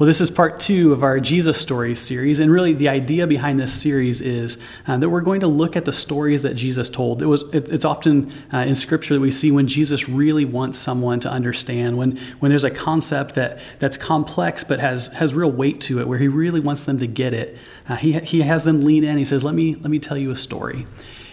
Well, 0.00 0.06
this 0.06 0.22
is 0.22 0.30
part 0.30 0.58
two 0.58 0.94
of 0.94 1.02
our 1.02 1.20
Jesus 1.20 1.60
Stories 1.60 1.98
series. 1.98 2.40
And 2.40 2.50
really, 2.50 2.72
the 2.72 2.88
idea 2.88 3.26
behind 3.26 3.60
this 3.60 3.70
series 3.70 4.22
is 4.22 4.56
uh, 4.86 4.96
that 4.96 5.10
we're 5.10 5.20
going 5.20 5.40
to 5.40 5.46
look 5.46 5.76
at 5.76 5.84
the 5.84 5.92
stories 5.92 6.40
that 6.40 6.54
Jesus 6.54 6.88
told. 6.88 7.20
It 7.20 7.26
was, 7.26 7.42
it, 7.52 7.68
it's 7.68 7.84
often 7.84 8.32
uh, 8.50 8.60
in 8.60 8.76
Scripture 8.76 9.12
that 9.12 9.20
we 9.20 9.30
see 9.30 9.50
when 9.50 9.66
Jesus 9.66 10.08
really 10.08 10.46
wants 10.46 10.78
someone 10.78 11.20
to 11.20 11.30
understand, 11.30 11.98
when, 11.98 12.16
when 12.38 12.48
there's 12.48 12.64
a 12.64 12.70
concept 12.70 13.34
that, 13.34 13.58
that's 13.78 13.98
complex 13.98 14.64
but 14.64 14.80
has, 14.80 15.08
has 15.08 15.34
real 15.34 15.52
weight 15.52 15.82
to 15.82 16.00
it, 16.00 16.08
where 16.08 16.16
he 16.16 16.28
really 16.28 16.60
wants 16.60 16.86
them 16.86 16.96
to 16.96 17.06
get 17.06 17.34
it. 17.34 17.58
Uh, 17.86 17.96
he, 17.96 18.12
he 18.20 18.40
has 18.40 18.64
them 18.64 18.80
lean 18.80 19.04
in. 19.04 19.18
He 19.18 19.24
says, 19.26 19.44
let 19.44 19.54
me, 19.54 19.74
let 19.74 19.90
me 19.90 19.98
tell 19.98 20.16
you 20.16 20.30
a 20.30 20.36
story. 20.36 20.86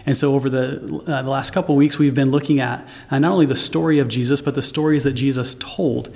And 0.04 0.14
so, 0.14 0.34
over 0.34 0.50
the, 0.50 1.02
uh, 1.06 1.22
the 1.22 1.30
last 1.30 1.54
couple 1.54 1.74
weeks, 1.74 1.98
we've 1.98 2.14
been 2.14 2.30
looking 2.30 2.60
at 2.60 2.86
uh, 3.10 3.18
not 3.18 3.32
only 3.32 3.46
the 3.46 3.56
story 3.56 3.98
of 3.98 4.08
Jesus, 4.08 4.42
but 4.42 4.54
the 4.54 4.62
stories 4.62 5.04
that 5.04 5.12
Jesus 5.12 5.54
told. 5.54 6.14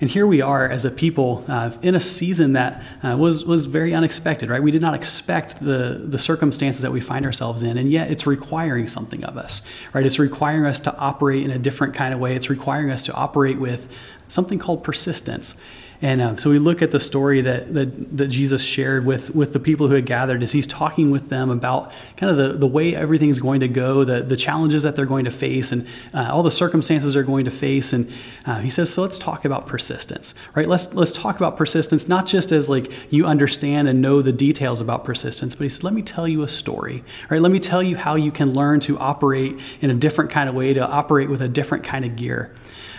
And 0.00 0.10
here 0.10 0.26
we 0.26 0.40
are 0.40 0.68
as 0.68 0.84
a 0.84 0.90
people 0.90 1.44
uh, 1.48 1.70
in 1.82 1.94
a 1.94 2.00
season 2.00 2.54
that 2.54 2.82
uh, 3.02 3.16
was, 3.16 3.44
was 3.44 3.66
very 3.66 3.94
unexpected, 3.94 4.50
right? 4.50 4.62
We 4.62 4.70
did 4.70 4.82
not 4.82 4.94
expect 4.94 5.60
the, 5.60 6.04
the 6.04 6.18
circumstances 6.18 6.82
that 6.82 6.92
we 6.92 7.00
find 7.00 7.24
ourselves 7.24 7.62
in, 7.62 7.78
and 7.78 7.88
yet 7.88 8.10
it's 8.10 8.26
requiring 8.26 8.88
something 8.88 9.24
of 9.24 9.36
us, 9.36 9.62
right? 9.92 10.04
It's 10.04 10.18
requiring 10.18 10.66
us 10.66 10.80
to 10.80 10.96
operate 10.98 11.44
in 11.44 11.50
a 11.50 11.58
different 11.58 11.94
kind 11.94 12.12
of 12.12 12.20
way. 12.20 12.34
It's 12.34 12.50
requiring 12.50 12.90
us 12.90 13.02
to 13.04 13.14
operate 13.14 13.58
with 13.58 13.88
something 14.28 14.58
called 14.58 14.84
persistence. 14.84 15.60
And 16.02 16.20
uh, 16.20 16.36
so 16.36 16.50
we 16.50 16.58
look 16.58 16.82
at 16.82 16.90
the 16.90 17.00
story 17.00 17.40
that, 17.40 17.72
that, 17.72 18.18
that, 18.18 18.28
Jesus 18.28 18.62
shared 18.62 19.06
with, 19.06 19.34
with 19.34 19.54
the 19.54 19.58
people 19.58 19.88
who 19.88 19.94
had 19.94 20.04
gathered 20.04 20.42
as 20.42 20.52
he's 20.52 20.66
talking 20.66 21.10
with 21.10 21.30
them 21.30 21.48
about 21.48 21.92
kind 22.18 22.30
of 22.30 22.36
the, 22.36 22.58
the 22.58 22.66
way 22.66 22.94
everything's 22.94 23.38
going 23.38 23.60
to 23.60 23.68
go, 23.68 24.04
the, 24.04 24.20
the 24.20 24.36
challenges 24.36 24.82
that 24.82 24.96
they're 24.96 25.06
going 25.06 25.24
to 25.24 25.30
face, 25.30 25.72
and 25.72 25.86
uh, 26.12 26.28
all 26.30 26.42
the 26.42 26.50
circumstances 26.50 27.14
they're 27.14 27.22
going 27.22 27.46
to 27.46 27.50
face. 27.50 27.94
And 27.94 28.12
uh, 28.44 28.58
he 28.58 28.68
says, 28.68 28.92
so 28.92 29.00
let's 29.02 29.18
talk 29.18 29.46
about 29.46 29.66
persistence, 29.66 30.34
right? 30.54 30.68
Let's, 30.68 30.92
let's 30.92 31.12
talk 31.12 31.36
about 31.36 31.56
persistence, 31.56 32.06
not 32.06 32.26
just 32.26 32.52
as 32.52 32.68
like 32.68 32.92
you 33.10 33.24
understand 33.24 33.88
and 33.88 34.02
know 34.02 34.20
the 34.20 34.32
details 34.32 34.82
about 34.82 35.04
persistence, 35.04 35.54
but 35.54 35.62
he 35.62 35.68
said, 35.70 35.84
let 35.84 35.94
me 35.94 36.02
tell 36.02 36.28
you 36.28 36.42
a 36.42 36.48
story, 36.48 37.02
right? 37.30 37.40
Let 37.40 37.52
me 37.52 37.60
tell 37.60 37.82
you 37.82 37.96
how 37.96 38.16
you 38.16 38.32
can 38.32 38.52
learn 38.52 38.80
to 38.80 38.98
operate 38.98 39.58
in 39.80 39.88
a 39.88 39.94
different 39.94 40.30
kind 40.30 40.50
of 40.50 40.54
way, 40.54 40.74
to 40.74 40.86
operate 40.86 41.30
with 41.30 41.40
a 41.40 41.48
different 41.48 41.84
kind 41.84 42.04
of 42.04 42.16
gear. 42.16 42.52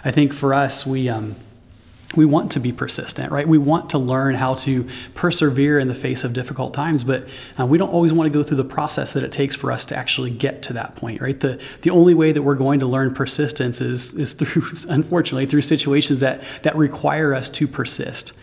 I 0.05 0.11
think 0.11 0.33
for 0.33 0.53
us, 0.53 0.85
we, 0.85 1.09
um, 1.09 1.35
we 2.15 2.25
want 2.25 2.51
to 2.51 2.59
be 2.59 2.71
persistent, 2.71 3.31
right? 3.31 3.47
We 3.47 3.57
want 3.57 3.89
to 3.89 3.97
learn 3.97 4.35
how 4.35 4.53
to 4.55 4.87
persevere 5.15 5.79
in 5.79 5.87
the 5.87 5.95
face 5.95 6.23
of 6.23 6.31
difficult 6.33 6.75
times, 6.75 7.03
but 7.03 7.27
uh, 7.59 7.65
we 7.65 7.79
don't 7.79 7.89
always 7.89 8.13
want 8.13 8.31
to 8.31 8.33
go 8.37 8.43
through 8.43 8.57
the 8.57 8.63
process 8.63 9.13
that 9.13 9.23
it 9.23 9.31
takes 9.31 9.55
for 9.55 9.71
us 9.71 9.83
to 9.85 9.97
actually 9.97 10.29
get 10.29 10.61
to 10.63 10.73
that 10.73 10.95
point, 10.95 11.21
right? 11.21 11.39
The, 11.39 11.59
the 11.81 11.89
only 11.89 12.13
way 12.13 12.31
that 12.31 12.43
we're 12.43 12.55
going 12.55 12.79
to 12.81 12.85
learn 12.85 13.15
persistence 13.15 13.81
is, 13.81 14.13
is 14.13 14.33
through, 14.33 14.63
unfortunately, 14.89 15.47
through 15.47 15.61
situations 15.61 16.19
that, 16.19 16.43
that 16.61 16.75
require 16.75 17.33
us 17.33 17.49
to 17.49 17.67
persist. 17.67 18.33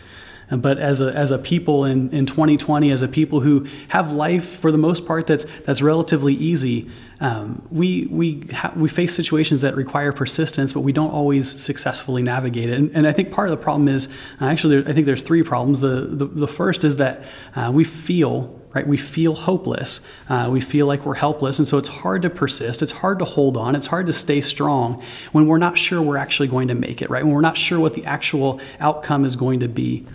But 0.51 0.77
as 0.77 1.01
a, 1.01 1.13
as 1.13 1.31
a 1.31 1.37
people 1.37 1.85
in, 1.85 2.11
in 2.11 2.25
2020, 2.25 2.91
as 2.91 3.01
a 3.01 3.07
people 3.07 3.39
who 3.39 3.67
have 3.89 4.11
life 4.11 4.59
for 4.59 4.71
the 4.71 4.77
most 4.77 5.05
part 5.05 5.27
that's, 5.27 5.45
that's 5.61 5.81
relatively 5.81 6.33
easy, 6.33 6.89
um, 7.19 7.65
we, 7.71 8.07
we, 8.11 8.41
ha- 8.53 8.73
we 8.75 8.89
face 8.89 9.15
situations 9.15 9.61
that 9.61 9.75
require 9.75 10.11
persistence, 10.11 10.73
but 10.73 10.81
we 10.81 10.91
don't 10.91 11.11
always 11.11 11.49
successfully 11.49 12.21
navigate 12.21 12.69
it. 12.69 12.77
And, 12.77 12.91
and 12.93 13.07
I 13.07 13.13
think 13.13 13.31
part 13.31 13.47
of 13.47 13.57
the 13.57 13.63
problem 13.63 13.87
is 13.87 14.07
uh, 14.41 14.45
actually, 14.45 14.81
there, 14.81 14.89
I 14.89 14.93
think 14.93 15.05
there's 15.05 15.23
three 15.23 15.43
problems. 15.43 15.79
The, 15.79 16.01
the, 16.01 16.25
the 16.25 16.47
first 16.47 16.83
is 16.83 16.97
that 16.97 17.23
uh, 17.55 17.71
we 17.73 17.83
feel 17.83 18.59
right? 18.73 18.87
We 18.87 18.97
feel 18.97 19.35
hopeless. 19.35 20.05
Uh, 20.29 20.49
we 20.51 20.59
feel 20.59 20.87
like 20.87 21.05
we're 21.05 21.13
helpless. 21.15 21.59
And 21.59 21.67
so 21.67 21.77
it's 21.77 21.89
hard 21.89 22.23
to 22.23 22.29
persist. 22.29 22.81
It's 22.81 22.91
hard 22.91 23.19
to 23.19 23.25
hold 23.25 23.55
on. 23.55 23.75
It's 23.75 23.87
hard 23.87 24.07
to 24.07 24.13
stay 24.13 24.41
strong 24.41 25.03
when 25.31 25.47
we're 25.47 25.59
not 25.59 25.77
sure 25.77 26.01
we're 26.01 26.17
actually 26.17 26.47
going 26.47 26.67
to 26.69 26.75
make 26.75 27.01
it, 27.01 27.09
right? 27.09 27.23
When 27.23 27.33
we're 27.33 27.41
not 27.41 27.57
sure 27.57 27.79
what 27.79 27.93
the 27.93 28.05
actual 28.05 28.59
outcome 28.79 29.25
is 29.25 29.35
going 29.35 29.59
to 29.59 29.67
be. 29.67 30.05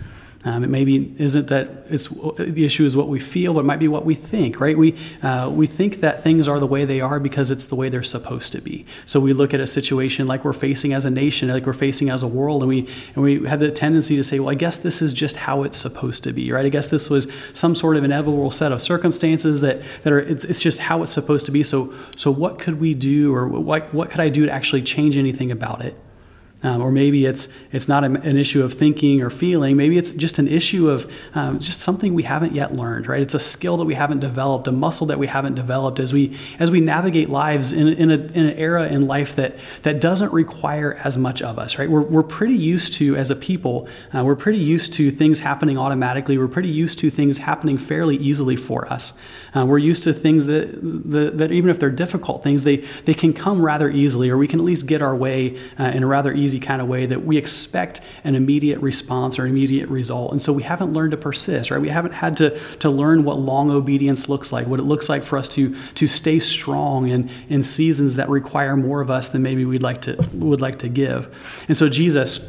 Um, 0.45 0.63
it 0.63 0.69
maybe 0.69 1.13
isn't 1.17 1.49
that 1.49 1.67
it's 1.89 2.07
the 2.07 2.63
issue 2.63 2.85
is 2.85 2.95
what 2.95 3.09
we 3.09 3.19
feel, 3.19 3.53
but 3.53 3.59
it 3.61 3.65
might 3.65 3.79
be 3.79 3.89
what 3.89 4.05
we 4.05 4.15
think, 4.15 4.61
right? 4.61 4.77
We 4.77 4.95
uh, 5.21 5.49
we 5.53 5.67
think 5.67 5.99
that 5.99 6.23
things 6.23 6.47
are 6.47 6.61
the 6.61 6.67
way 6.67 6.85
they 6.85 7.01
are 7.01 7.19
because 7.19 7.51
it's 7.51 7.67
the 7.67 7.75
way 7.75 7.89
they're 7.89 8.03
supposed 8.03 8.53
to 8.53 8.61
be. 8.61 8.85
So 9.05 9.19
we 9.19 9.33
look 9.33 9.53
at 9.53 9.59
a 9.59 9.67
situation 9.67 10.27
like 10.27 10.45
we're 10.45 10.53
facing 10.53 10.93
as 10.93 11.03
a 11.03 11.09
nation, 11.09 11.49
like 11.49 11.65
we're 11.65 11.73
facing 11.73 12.09
as 12.09 12.23
a 12.23 12.27
world, 12.27 12.63
and 12.63 12.69
we 12.69 12.87
and 13.15 13.23
we 13.23 13.45
have 13.47 13.59
the 13.59 13.69
tendency 13.69 14.15
to 14.15 14.23
say, 14.23 14.39
well, 14.39 14.49
I 14.49 14.55
guess 14.55 14.77
this 14.77 15.01
is 15.01 15.11
just 15.11 15.35
how 15.35 15.63
it's 15.63 15.77
supposed 15.77 16.23
to 16.23 16.31
be, 16.31 16.53
right? 16.53 16.65
I 16.65 16.69
guess 16.69 16.87
this 16.87 17.09
was 17.09 17.27
some 17.51 17.75
sort 17.75 17.97
of 17.97 18.05
inevitable 18.05 18.51
set 18.51 18.71
of 18.71 18.81
circumstances 18.81 19.59
that 19.59 19.81
that 20.03 20.13
are 20.13 20.21
it's, 20.21 20.45
it's 20.45 20.61
just 20.61 20.79
how 20.79 21.03
it's 21.03 21.11
supposed 21.11 21.47
to 21.47 21.51
be. 21.51 21.63
So 21.63 21.93
so 22.15 22.31
what 22.31 22.59
could 22.59 22.79
we 22.79 22.93
do, 22.93 23.35
or 23.35 23.45
what 23.45 23.93
what 23.93 24.09
could 24.09 24.21
I 24.21 24.29
do 24.29 24.45
to 24.45 24.51
actually 24.53 24.83
change 24.83 25.17
anything 25.17 25.51
about 25.51 25.83
it? 25.83 25.97
Um, 26.61 26.81
or 26.81 26.91
maybe 26.91 27.25
it's 27.25 27.47
it's 27.71 27.87
not 27.87 28.03
an 28.03 28.37
issue 28.37 28.63
of 28.63 28.73
thinking 28.73 29.21
or 29.21 29.29
feeling. 29.29 29.77
Maybe 29.77 29.97
it's 29.97 30.11
just 30.11 30.39
an 30.39 30.47
issue 30.49 30.89
of 30.89 31.09
um, 31.33 31.57
just 31.59 31.79
something 31.79 32.13
we 32.13 32.23
haven't 32.23 32.53
yet 32.53 32.73
learned. 32.73 33.07
Right? 33.07 33.21
It's 33.21 33.33
a 33.33 33.39
skill 33.39 33.77
that 33.77 33.85
we 33.85 33.93
haven't 33.93 34.19
developed, 34.19 34.67
a 34.67 34.73
muscle 34.73 35.07
that 35.07 35.17
we 35.17 35.27
haven't 35.27 35.55
developed 35.55 35.99
as 35.99 36.11
we 36.11 36.37
as 36.59 36.69
we 36.69 36.81
navigate 36.81 37.29
lives 37.29 37.71
in, 37.71 37.87
in, 37.87 38.11
a, 38.11 38.15
in 38.15 38.45
an 38.47 38.57
era 38.57 38.87
in 38.87 39.07
life 39.07 39.37
that 39.37 39.55
that 39.83 40.01
doesn't 40.01 40.33
require 40.33 40.99
as 41.05 41.17
much 41.17 41.41
of 41.41 41.57
us. 41.57 41.79
Right? 41.79 41.89
We're 41.89 42.01
we're 42.01 42.23
pretty 42.23 42.57
used 42.57 42.91
to 42.95 43.15
as 43.15 43.31
a 43.31 43.37
people. 43.37 43.87
Uh, 44.13 44.25
we're 44.25 44.35
pretty 44.35 44.59
used 44.59 44.91
to 44.93 45.11
things 45.11 45.39
happening 45.39 45.77
automatically. 45.77 46.37
We're 46.37 46.49
pretty 46.49 46.69
used 46.69 46.99
to 46.99 47.09
things 47.09 47.37
happening 47.37 47.77
fairly 47.77 48.17
easily 48.17 48.57
for 48.57 48.91
us. 48.91 49.13
Uh, 49.55 49.65
we're 49.65 49.77
used 49.77 50.03
to 50.03 50.13
things 50.13 50.45
that, 50.47 50.77
that 51.09 51.37
that 51.37 51.51
even 51.53 51.69
if 51.69 51.79
they're 51.79 51.89
difficult 51.89 52.43
things, 52.43 52.65
they 52.65 52.77
they 53.05 53.13
can 53.13 53.31
come 53.31 53.61
rather 53.61 53.89
easily, 53.89 54.29
or 54.29 54.37
we 54.37 54.47
can 54.47 54.59
at 54.59 54.65
least 54.65 54.87
get 54.87 55.01
our 55.01 55.15
way 55.15 55.57
uh, 55.79 55.85
in 55.85 56.03
a 56.03 56.07
rather 56.07 56.33
easy 56.33 56.48
easy 56.49 56.59
kind 56.59 56.81
of 56.81 56.87
way 56.87 57.05
that 57.05 57.23
we 57.25 57.37
expect 57.37 58.01
an 58.23 58.35
immediate 58.35 58.79
response 58.79 59.37
or 59.37 59.45
immediate 59.45 59.87
result. 59.89 60.31
And 60.31 60.41
so 60.41 60.51
we 60.51 60.63
haven't 60.63 60.93
learned 60.93 61.11
to 61.11 61.17
persist, 61.17 61.69
right? 61.69 61.79
We 61.79 61.89
haven't 61.89 62.13
had 62.13 62.37
to, 62.37 62.59
to 62.77 62.89
learn 62.89 63.23
what 63.23 63.39
long 63.39 63.69
obedience 63.69 64.27
looks 64.27 64.51
like, 64.51 64.65
what 64.67 64.79
it 64.79 64.83
looks 64.83 65.09
like 65.09 65.23
for 65.23 65.37
us 65.37 65.47
to, 65.49 65.75
to 65.95 66.07
stay 66.07 66.39
strong 66.39 67.09
in, 67.09 67.29
in 67.49 67.61
seasons 67.61 68.15
that 68.15 68.29
require 68.29 68.75
more 68.75 69.01
of 69.01 69.11
us 69.11 69.29
than 69.29 69.43
maybe 69.43 69.63
we'd 69.63 69.83
like 69.83 70.01
to, 70.01 70.15
would 70.33 70.61
like 70.61 70.79
to 70.79 70.89
give. 70.89 71.33
And 71.67 71.77
so 71.77 71.87
Jesus 71.87 72.39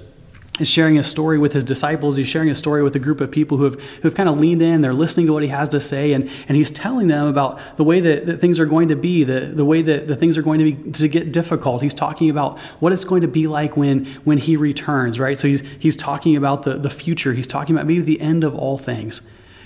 is 0.60 0.69
sharing 0.69 0.98
a 0.98 1.04
story 1.04 1.38
with 1.38 1.53
his 1.53 1.65
disciples. 1.65 2.16
He's 2.16 2.28
sharing 2.28 2.50
a 2.50 2.54
story 2.54 2.82
with 2.82 2.94
a 2.94 2.98
group 2.98 3.21
of 3.21 3.31
people 3.31 3.59
who 3.59 3.65
have, 3.65 3.75
who 3.75 4.03
have 4.03 4.15
kind 4.15 4.28
of 4.28 4.38
leaned 4.38 4.62
in. 4.62 4.82
They're 4.82 4.93
listening 4.93 5.26
to 5.26 5.32
what 5.32 5.43
he 5.43 5.48
has 5.48 5.69
to 5.71 5.81
say, 5.81 6.12
and, 6.12 6.31
and 6.48 6.56
he's 6.56 6.71
telling 6.71 7.09
them 7.09 7.26
about 7.26 7.60
the 7.76 7.84
way 7.84 8.00
that, 8.00 8.26
that 8.26 8.41
things 8.41 8.60
are 8.60 8.66
going 8.66 8.88
to 8.88 8.97
be, 8.97 9.25
the, 9.25 9.41
the 9.41 9.65
way 9.65 9.82
that 9.82 10.09
the 10.09 10.16
things 10.16 10.37
are 10.37 10.43
going 10.43 10.59
to 10.59 10.72
be 10.72 10.93
to 10.93 11.09
get 11.09 11.32
difficult. 11.32 11.82
He's 11.82 11.94
talking 11.94 12.31
about 12.31 12.59
what 12.81 12.93
it's 12.93 13.04
going 13.04 13.22
to 13.22 13.28
be 13.28 13.47
like 13.47 13.76
when, 13.76 14.06
when 14.25 14.38
he 14.38 14.56
returns, 14.56 15.19
right? 15.19 15.38
So 15.38 15.48
he's, 15.48 15.62
he's 15.78 15.97
talking 15.97 16.37
about 16.37 16.62
the, 16.62 16.75
the 16.75 16.91
future. 16.91 17.32
He's 17.32 17.47
talking 17.47 17.75
about 17.75 17.87
maybe 17.87 18.03
the 18.03 18.21
end 18.21 18.44
of 18.44 18.54
all 18.54 18.78
things. 18.78 19.22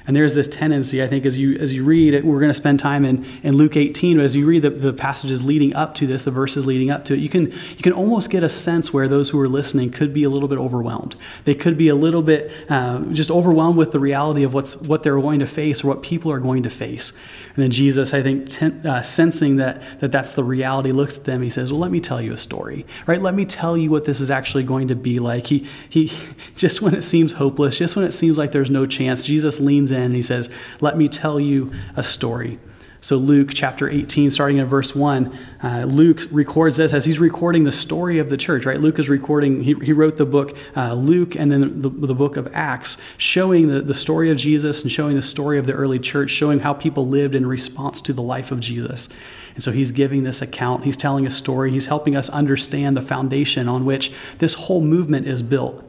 And 0.06 0.14
there's 0.14 0.34
this 0.34 0.48
tendency, 0.48 1.02
I 1.02 1.06
think, 1.06 1.24
as 1.24 1.38
you 1.38 1.56
as 1.56 1.72
you 1.72 1.82
read 1.82 2.24
we're 2.24 2.38
going 2.38 2.50
to 2.50 2.54
spend 2.54 2.78
time 2.78 3.06
in, 3.06 3.24
in 3.42 3.56
Luke 3.56 3.76
18, 3.76 4.18
but 4.18 4.24
as 4.24 4.36
you 4.36 4.46
read 4.46 4.60
the, 4.60 4.70
the 4.70 4.92
passages 4.92 5.44
leading 5.44 5.74
up 5.74 5.94
to 5.94 6.06
this, 6.06 6.24
the 6.24 6.30
verses 6.30 6.66
leading 6.66 6.90
up 6.90 7.06
to 7.06 7.14
it, 7.14 7.20
you 7.20 7.30
can 7.30 7.50
you 7.52 7.82
can 7.82 7.92
almost 7.92 8.28
get 8.28 8.44
a 8.44 8.48
sense 8.48 8.92
where 8.92 9.08
those 9.08 9.30
who 9.30 9.40
are 9.40 9.48
listening 9.48 9.90
could 9.90 10.12
be 10.12 10.22
a 10.22 10.28
little 10.28 10.48
bit 10.48 10.58
overwhelmed. 10.58 11.16
They 11.44 11.54
could 11.54 11.78
be 11.78 11.88
a 11.88 11.94
little 11.94 12.20
bit 12.20 12.52
uh, 12.68 13.00
just 13.12 13.30
overwhelmed 13.30 13.78
with 13.78 13.92
the 13.92 13.98
reality 13.98 14.42
of 14.42 14.52
what's 14.52 14.76
what 14.76 15.02
they're 15.02 15.18
going 15.18 15.40
to 15.40 15.46
face 15.46 15.82
or 15.82 15.88
what 15.88 16.02
people 16.02 16.30
are 16.30 16.40
going 16.40 16.62
to 16.64 16.70
face. 16.70 17.12
And 17.56 17.62
then 17.62 17.70
Jesus, 17.70 18.12
I 18.12 18.22
think, 18.22 18.46
ten, 18.46 18.86
uh, 18.86 19.02
sensing 19.02 19.56
that, 19.56 19.80
that 20.00 20.12
that's 20.12 20.34
the 20.34 20.44
reality, 20.44 20.92
looks 20.92 21.16
at 21.16 21.24
them. 21.24 21.40
He 21.40 21.50
says, 21.50 21.72
"Well, 21.72 21.80
let 21.80 21.90
me 21.90 22.00
tell 22.00 22.20
you 22.20 22.32
a 22.34 22.38
story, 22.38 22.84
right? 23.06 23.22
Let 23.22 23.34
me 23.34 23.46
tell 23.46 23.76
you 23.76 23.90
what 23.90 24.04
this 24.04 24.20
is 24.20 24.30
actually 24.30 24.64
going 24.64 24.88
to 24.88 24.96
be 24.96 25.18
like." 25.18 25.46
He 25.46 25.66
he, 25.88 26.12
just 26.56 26.82
when 26.82 26.94
it 26.94 27.02
seems 27.02 27.32
hopeless, 27.32 27.78
just 27.78 27.96
when 27.96 28.04
it 28.04 28.12
seems 28.12 28.36
like 28.36 28.52
there's 28.52 28.70
no 28.70 28.84
chance, 28.86 29.24
Jesus 29.24 29.60
leans 29.60 29.92
in 29.94 30.02
and 30.02 30.14
he 30.14 30.22
says, 30.22 30.50
"Let 30.80 30.98
me 30.98 31.08
tell 31.08 31.40
you 31.40 31.72
a 31.96 32.02
story." 32.02 32.58
So, 33.04 33.18
Luke 33.18 33.50
chapter 33.52 33.86
18, 33.86 34.30
starting 34.30 34.56
in 34.56 34.64
verse 34.64 34.94
1, 34.94 35.38
uh, 35.62 35.84
Luke 35.86 36.20
records 36.30 36.78
this 36.78 36.94
as 36.94 37.04
he's 37.04 37.18
recording 37.18 37.64
the 37.64 37.70
story 37.70 38.18
of 38.18 38.30
the 38.30 38.38
church, 38.38 38.64
right? 38.64 38.80
Luke 38.80 38.98
is 38.98 39.10
recording, 39.10 39.62
he, 39.62 39.74
he 39.74 39.92
wrote 39.92 40.16
the 40.16 40.24
book 40.24 40.56
uh, 40.74 40.94
Luke 40.94 41.36
and 41.36 41.52
then 41.52 41.82
the, 41.82 41.90
the 41.90 42.14
book 42.14 42.38
of 42.38 42.48
Acts, 42.54 42.96
showing 43.18 43.68
the, 43.68 43.82
the 43.82 43.92
story 43.92 44.30
of 44.30 44.38
Jesus 44.38 44.80
and 44.80 44.90
showing 44.90 45.16
the 45.16 45.22
story 45.22 45.58
of 45.58 45.66
the 45.66 45.74
early 45.74 45.98
church, 45.98 46.30
showing 46.30 46.60
how 46.60 46.72
people 46.72 47.06
lived 47.06 47.34
in 47.34 47.44
response 47.44 48.00
to 48.00 48.14
the 48.14 48.22
life 48.22 48.50
of 48.50 48.58
Jesus. 48.58 49.10
And 49.54 49.62
so 49.62 49.70
he's 49.70 49.92
giving 49.92 50.24
this 50.24 50.40
account, 50.40 50.84
he's 50.84 50.96
telling 50.96 51.26
a 51.26 51.30
story, 51.30 51.72
he's 51.72 51.84
helping 51.84 52.16
us 52.16 52.30
understand 52.30 52.96
the 52.96 53.02
foundation 53.02 53.68
on 53.68 53.84
which 53.84 54.12
this 54.38 54.54
whole 54.54 54.80
movement 54.80 55.26
is 55.26 55.42
built. 55.42 55.84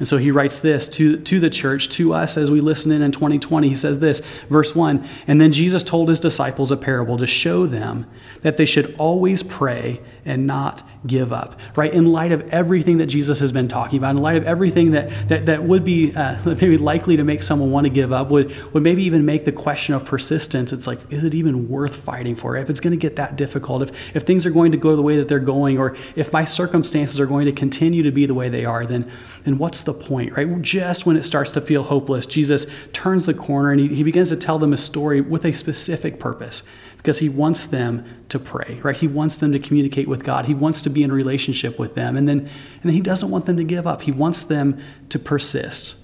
And 0.00 0.08
so 0.08 0.16
he 0.16 0.30
writes 0.30 0.58
this 0.58 0.88
to, 0.88 1.18
to 1.18 1.38
the 1.38 1.50
church, 1.50 1.90
to 1.90 2.14
us 2.14 2.38
as 2.38 2.50
we 2.50 2.62
listen 2.62 2.90
in 2.90 3.02
in 3.02 3.12
2020. 3.12 3.68
He 3.68 3.76
says 3.76 3.98
this, 3.98 4.20
verse 4.48 4.74
1 4.74 5.06
And 5.26 5.40
then 5.40 5.52
Jesus 5.52 5.84
told 5.84 6.08
his 6.08 6.18
disciples 6.18 6.72
a 6.72 6.76
parable 6.76 7.18
to 7.18 7.26
show 7.26 7.66
them 7.66 8.06
that 8.40 8.56
they 8.56 8.64
should 8.64 8.94
always 8.96 9.42
pray 9.42 10.00
and 10.24 10.46
not 10.46 10.82
give 11.06 11.32
up, 11.32 11.58
right? 11.76 11.92
In 11.92 12.06
light 12.06 12.32
of 12.32 12.42
everything 12.50 12.98
that 12.98 13.06
Jesus 13.06 13.40
has 13.40 13.52
been 13.52 13.68
talking 13.68 13.98
about, 13.98 14.10
in 14.10 14.18
light 14.18 14.36
of 14.36 14.44
everything 14.44 14.92
that, 14.92 15.28
that, 15.28 15.46
that 15.46 15.64
would 15.64 15.84
be 15.84 16.14
uh, 16.14 16.36
maybe 16.44 16.76
likely 16.76 17.16
to 17.16 17.24
make 17.24 17.42
someone 17.42 17.70
want 17.70 17.84
to 17.84 17.90
give 17.90 18.12
up, 18.12 18.28
would, 18.30 18.54
would 18.72 18.82
maybe 18.82 19.04
even 19.04 19.24
make 19.24 19.44
the 19.44 19.52
question 19.52 19.94
of 19.94 20.04
persistence, 20.04 20.72
it's 20.72 20.86
like, 20.86 20.98
is 21.10 21.24
it 21.24 21.34
even 21.34 21.68
worth 21.68 21.96
fighting 21.96 22.36
for? 22.36 22.56
If 22.56 22.70
it's 22.70 22.80
going 22.80 22.92
to 22.92 22.96
get 22.96 23.16
that 23.16 23.36
difficult, 23.36 23.82
if, 23.82 24.16
if 24.16 24.22
things 24.24 24.44
are 24.44 24.50
going 24.50 24.72
to 24.72 24.78
go 24.78 24.94
the 24.94 25.02
way 25.02 25.16
that 25.16 25.28
they're 25.28 25.38
going, 25.38 25.78
or 25.78 25.96
if 26.16 26.32
my 26.32 26.44
circumstances 26.44 27.18
are 27.18 27.26
going 27.26 27.46
to 27.46 27.52
continue 27.52 28.02
to 28.02 28.12
be 28.12 28.26
the 28.26 28.34
way 28.34 28.48
they 28.48 28.64
are, 28.64 28.84
then, 28.84 29.10
then 29.44 29.58
what's 29.58 29.82
the 29.82 29.94
point, 29.94 30.36
right? 30.36 30.60
Just 30.60 31.06
when 31.06 31.16
it 31.16 31.22
starts 31.22 31.50
to 31.52 31.60
feel 31.60 31.84
hopeless, 31.84 32.26
Jesus 32.26 32.66
turns 32.92 33.26
the 33.26 33.34
corner 33.34 33.70
and 33.70 33.80
he, 33.80 33.88
he 33.88 34.02
begins 34.02 34.28
to 34.28 34.36
tell 34.36 34.58
them 34.58 34.72
a 34.72 34.76
story 34.76 35.20
with 35.20 35.44
a 35.44 35.52
specific 35.52 36.20
purpose 36.20 36.62
because 36.98 37.20
he 37.20 37.28
wants 37.28 37.64
them 37.64 38.04
to 38.30 38.38
pray, 38.38 38.80
right? 38.82 38.96
He 38.96 39.06
wants 39.06 39.36
them 39.36 39.52
to 39.52 39.58
communicate 39.58 40.08
with 40.08 40.24
God. 40.24 40.46
He 40.46 40.54
wants 40.54 40.82
to 40.82 40.90
be 40.90 41.02
in 41.02 41.12
relationship 41.12 41.78
with 41.78 41.94
them. 41.94 42.16
And 42.16 42.28
then, 42.28 42.38
and 42.40 42.82
then 42.82 42.94
he 42.94 43.00
doesn't 43.00 43.30
want 43.30 43.46
them 43.46 43.56
to 43.56 43.64
give 43.64 43.86
up. 43.86 44.02
He 44.02 44.12
wants 44.12 44.44
them 44.44 44.80
to 45.10 45.18
persist. 45.18 45.96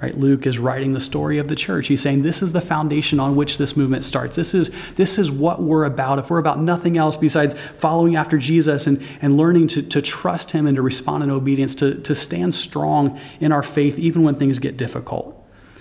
Right? 0.00 0.16
Luke 0.16 0.46
is 0.46 0.60
writing 0.60 0.92
the 0.92 1.00
story 1.00 1.38
of 1.38 1.48
the 1.48 1.56
church. 1.56 1.88
He's 1.88 2.00
saying 2.00 2.22
this 2.22 2.40
is 2.40 2.52
the 2.52 2.60
foundation 2.60 3.18
on 3.18 3.34
which 3.34 3.58
this 3.58 3.76
movement 3.76 4.04
starts. 4.04 4.36
This 4.36 4.54
is, 4.54 4.70
this 4.94 5.18
is 5.18 5.28
what 5.28 5.60
we're 5.60 5.84
about. 5.84 6.20
If 6.20 6.30
we're 6.30 6.38
about 6.38 6.60
nothing 6.60 6.96
else 6.96 7.16
besides 7.16 7.54
following 7.78 8.14
after 8.14 8.38
Jesus 8.38 8.86
and, 8.86 9.04
and 9.20 9.36
learning 9.36 9.66
to, 9.68 9.82
to 9.82 10.00
trust 10.00 10.52
him 10.52 10.68
and 10.68 10.76
to 10.76 10.82
respond 10.82 11.24
in 11.24 11.30
obedience, 11.30 11.74
to, 11.76 11.96
to 12.02 12.14
stand 12.14 12.54
strong 12.54 13.18
in 13.40 13.50
our 13.50 13.62
faith 13.64 13.98
even 13.98 14.22
when 14.22 14.36
things 14.36 14.60
get 14.60 14.76
difficult. 14.76 15.37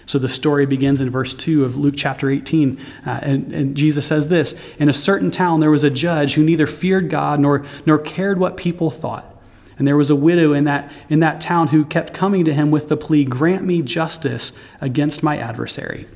So 0.08 0.18
the 0.18 0.30
story 0.30 0.66
begins 0.66 1.02
in 1.02 1.10
verse 1.10 1.34
2 1.34 1.66
of 1.66 1.78
Luke 1.78 1.96
chapter 1.98 2.30
18. 2.30 2.80
Uh, 3.06 3.10
and, 3.22 3.54
and 3.54 3.78
Jesus 3.78 4.08
says 4.08 4.30
this 4.30 4.56
In 4.80 4.90
a 4.90 4.94
certain 4.94 5.30
town, 5.30 5.60
there 5.60 5.70
was 5.70 5.84
a 5.84 5.90
judge 5.90 6.34
who 6.34 6.44
neither 6.44 6.66
feared 6.66 7.10
God 7.10 7.40
nor, 7.40 7.66
nor 7.86 8.00
cared 8.00 8.40
what 8.40 8.58
people 8.58 8.90
thought. 8.90 9.26
And 9.78 9.88
there 9.88 9.98
was 9.98 10.10
a 10.10 10.16
widow 10.16 10.54
in 10.54 10.64
that, 10.64 10.92
in 11.10 11.20
that 11.20 11.40
town 11.40 11.68
who 11.68 11.86
kept 11.86 12.14
coming 12.14 12.46
to 12.46 12.54
him 12.54 12.72
with 12.72 12.88
the 12.88 12.98
plea, 12.98 13.26
Grant 13.26 13.64
me 13.64 13.84
justice 13.84 14.54
against 14.82 15.22
my 15.22 15.38
adversary 15.38 16.08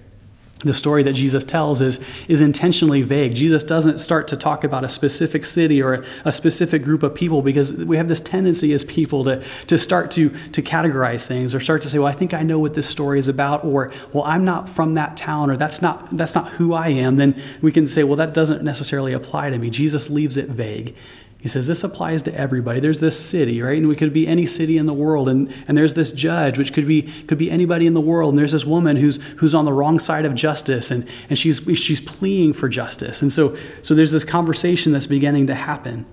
the 0.63 0.74
story 0.74 1.04
that 1.04 1.13
Jesus 1.13 1.44
tells 1.44 1.81
is, 1.81 2.00
is 2.28 2.42
intentionally 2.42 3.02
vague. 3.02 3.34
Jesus 3.34 3.63
doesn't 3.63 4.00
start 4.00 4.28
to 4.28 4.38
talk 4.38 4.63
about 4.63 4.84
a 4.84 4.90
specific 4.90 5.46
city 5.46 5.81
or 5.81 6.04
a, 6.25 6.31
specific 6.31 6.84
group 6.84 7.04
of 7.04 7.13
people 7.13 7.42
because 7.42 7.72
we 7.72 7.98
have 7.98 8.08
this 8.08 8.22
tendency 8.22 8.74
as 8.74 8.84
people 8.84 9.24
to, 9.24 9.44
to 9.68 9.78
start 9.78 10.12
to, 10.12 10.30
to 10.52 10.62
categorize 10.62 11.25
things 11.25 11.54
or 11.54 11.60
start 11.60 11.81
to 11.81 11.90
say, 11.90 12.00
well, 12.00 12.08
I 12.08 12.13
think 12.13 12.34
I 12.34 12.44
know 12.44 12.60
what 12.60 12.74
this 12.74 12.88
story 12.88 13.19
is 13.19 13.28
about, 13.28 13.66
or 13.66 13.92
well, 14.13 14.24
I'm 14.24 14.44
not 14.44 14.69
from 14.69 14.94
that 14.96 15.18
town, 15.18 15.50
or 15.52 15.58
that's 15.58 15.81
not, 15.81 16.16
that's 16.18 16.36
not 16.36 16.50
who 16.52 16.74
I 16.74 16.90
am. 16.90 17.18
Then 17.18 17.42
we 17.62 17.72
can 17.72 17.86
say, 17.86 18.04
well, 18.04 18.16
that 18.18 18.34
doesn't 18.34 18.63
necessarily 18.63 19.13
apply 19.13 19.50
to 19.50 19.58
me. 19.58 19.69
Jesus 19.69 20.10
leaves 20.10 20.38
it 20.38 20.48
vague. 20.48 20.96
He 21.41 21.47
says 21.47 21.65
this 21.65 21.83
applies 21.83 22.21
to 22.23 22.35
everybody. 22.35 22.79
There's 22.79 22.99
this 22.99 23.19
city, 23.19 23.63
right? 23.63 23.77
And 23.77 23.88
we 23.88 23.95
could 23.95 24.13
be 24.13 24.27
any 24.27 24.45
city 24.45 24.77
in 24.77 24.85
the 24.85 24.93
world. 24.93 25.27
And, 25.27 25.51
and 25.67 25.75
there's 25.75 25.95
this 25.95 26.11
judge, 26.11 26.59
which 26.59 26.71
could 26.71 26.88
be 26.88 27.01
could 27.01 27.39
be 27.39 27.49
anybody 27.49 27.88
in 27.88 27.95
the 27.95 28.01
world. 28.01 28.29
And 28.29 28.38
there's 28.38 28.51
this 28.51 28.63
woman 28.63 28.95
who's 28.95 29.17
who's 29.38 29.55
on 29.55 29.65
the 29.65 29.73
wrong 29.73 29.97
side 29.97 30.23
of 30.23 30.35
justice 30.35 30.91
and, 30.91 31.07
and 31.29 31.39
she's 31.39 31.59
she's 31.73 31.99
pleading 31.99 32.53
for 32.53 32.69
justice. 32.69 33.23
And 33.23 33.33
so 33.33 33.57
so 33.81 33.95
there's 33.95 34.11
this 34.11 34.23
conversation 34.23 34.91
that's 34.91 35.07
beginning 35.07 35.47
to 35.47 35.55
happen. 35.55 36.05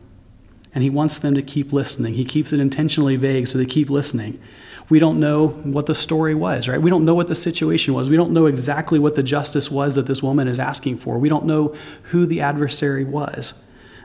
And 0.74 0.82
he 0.82 0.88
wants 0.88 1.18
them 1.18 1.34
to 1.34 1.42
keep 1.42 1.74
listening. 1.74 2.14
He 2.14 2.24
keeps 2.24 2.54
it 2.54 2.60
intentionally 2.60 3.16
vague 3.16 3.48
so 3.48 3.58
they 3.58 3.66
keep 3.66 3.90
listening. 3.90 4.40
We 4.88 4.98
don't 4.98 5.20
know 5.20 5.48
what 5.48 5.84
the 5.84 5.94
story 5.94 6.34
was, 6.34 6.68
right? 6.68 6.80
We 6.80 6.88
don't 6.88 7.04
know 7.04 7.14
what 7.14 7.28
the 7.28 7.34
situation 7.34 7.92
was. 7.92 8.08
We 8.08 8.16
don't 8.16 8.30
know 8.30 8.46
exactly 8.46 8.98
what 8.98 9.14
the 9.14 9.22
justice 9.22 9.70
was 9.70 9.96
that 9.96 10.06
this 10.06 10.22
woman 10.22 10.48
is 10.48 10.58
asking 10.58 10.98
for. 10.98 11.18
We 11.18 11.28
don't 11.28 11.44
know 11.44 11.74
who 12.04 12.24
the 12.24 12.40
adversary 12.40 13.04
was. 13.04 13.52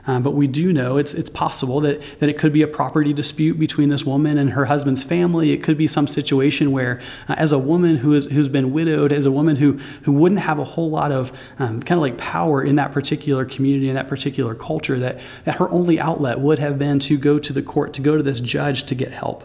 Um, 0.06 0.22
but 0.22 0.32
we 0.32 0.46
do 0.46 0.72
know 0.72 0.98
it's, 0.98 1.14
it's 1.14 1.30
possible 1.30 1.80
that, 1.80 2.00
that 2.20 2.28
it 2.28 2.38
could 2.38 2.52
be 2.52 2.60
a 2.60 2.66
property 2.66 3.14
dispute 3.14 3.58
between 3.58 3.88
this 3.88 4.04
woman 4.04 4.36
and 4.36 4.50
her 4.50 4.66
husband's 4.66 5.02
family. 5.02 5.52
It 5.52 5.62
could 5.62 5.78
be 5.78 5.86
some 5.86 6.06
situation 6.06 6.72
where, 6.72 7.00
uh, 7.26 7.36
as 7.38 7.52
a 7.52 7.58
woman 7.58 7.96
who 7.96 8.12
is, 8.12 8.26
who's 8.26 8.50
been 8.50 8.72
widowed, 8.72 9.12
as 9.12 9.24
a 9.24 9.30
woman 9.30 9.56
who, 9.56 9.78
who 10.02 10.12
wouldn't 10.12 10.42
have 10.42 10.58
a 10.58 10.64
whole 10.64 10.90
lot 10.90 11.10
of 11.10 11.32
um, 11.58 11.82
kind 11.82 11.98
of 11.98 12.02
like 12.02 12.18
power 12.18 12.62
in 12.62 12.76
that 12.76 12.92
particular 12.92 13.46
community, 13.46 13.88
in 13.88 13.94
that 13.94 14.08
particular 14.08 14.54
culture, 14.54 14.98
that, 14.98 15.20
that 15.44 15.56
her 15.56 15.70
only 15.70 15.98
outlet 15.98 16.38
would 16.38 16.58
have 16.58 16.78
been 16.78 16.98
to 16.98 17.16
go 17.16 17.38
to 17.38 17.52
the 17.52 17.62
court, 17.62 17.94
to 17.94 18.02
go 18.02 18.16
to 18.16 18.22
this 18.22 18.40
judge 18.40 18.84
to 18.84 18.94
get 18.94 19.10
help. 19.10 19.44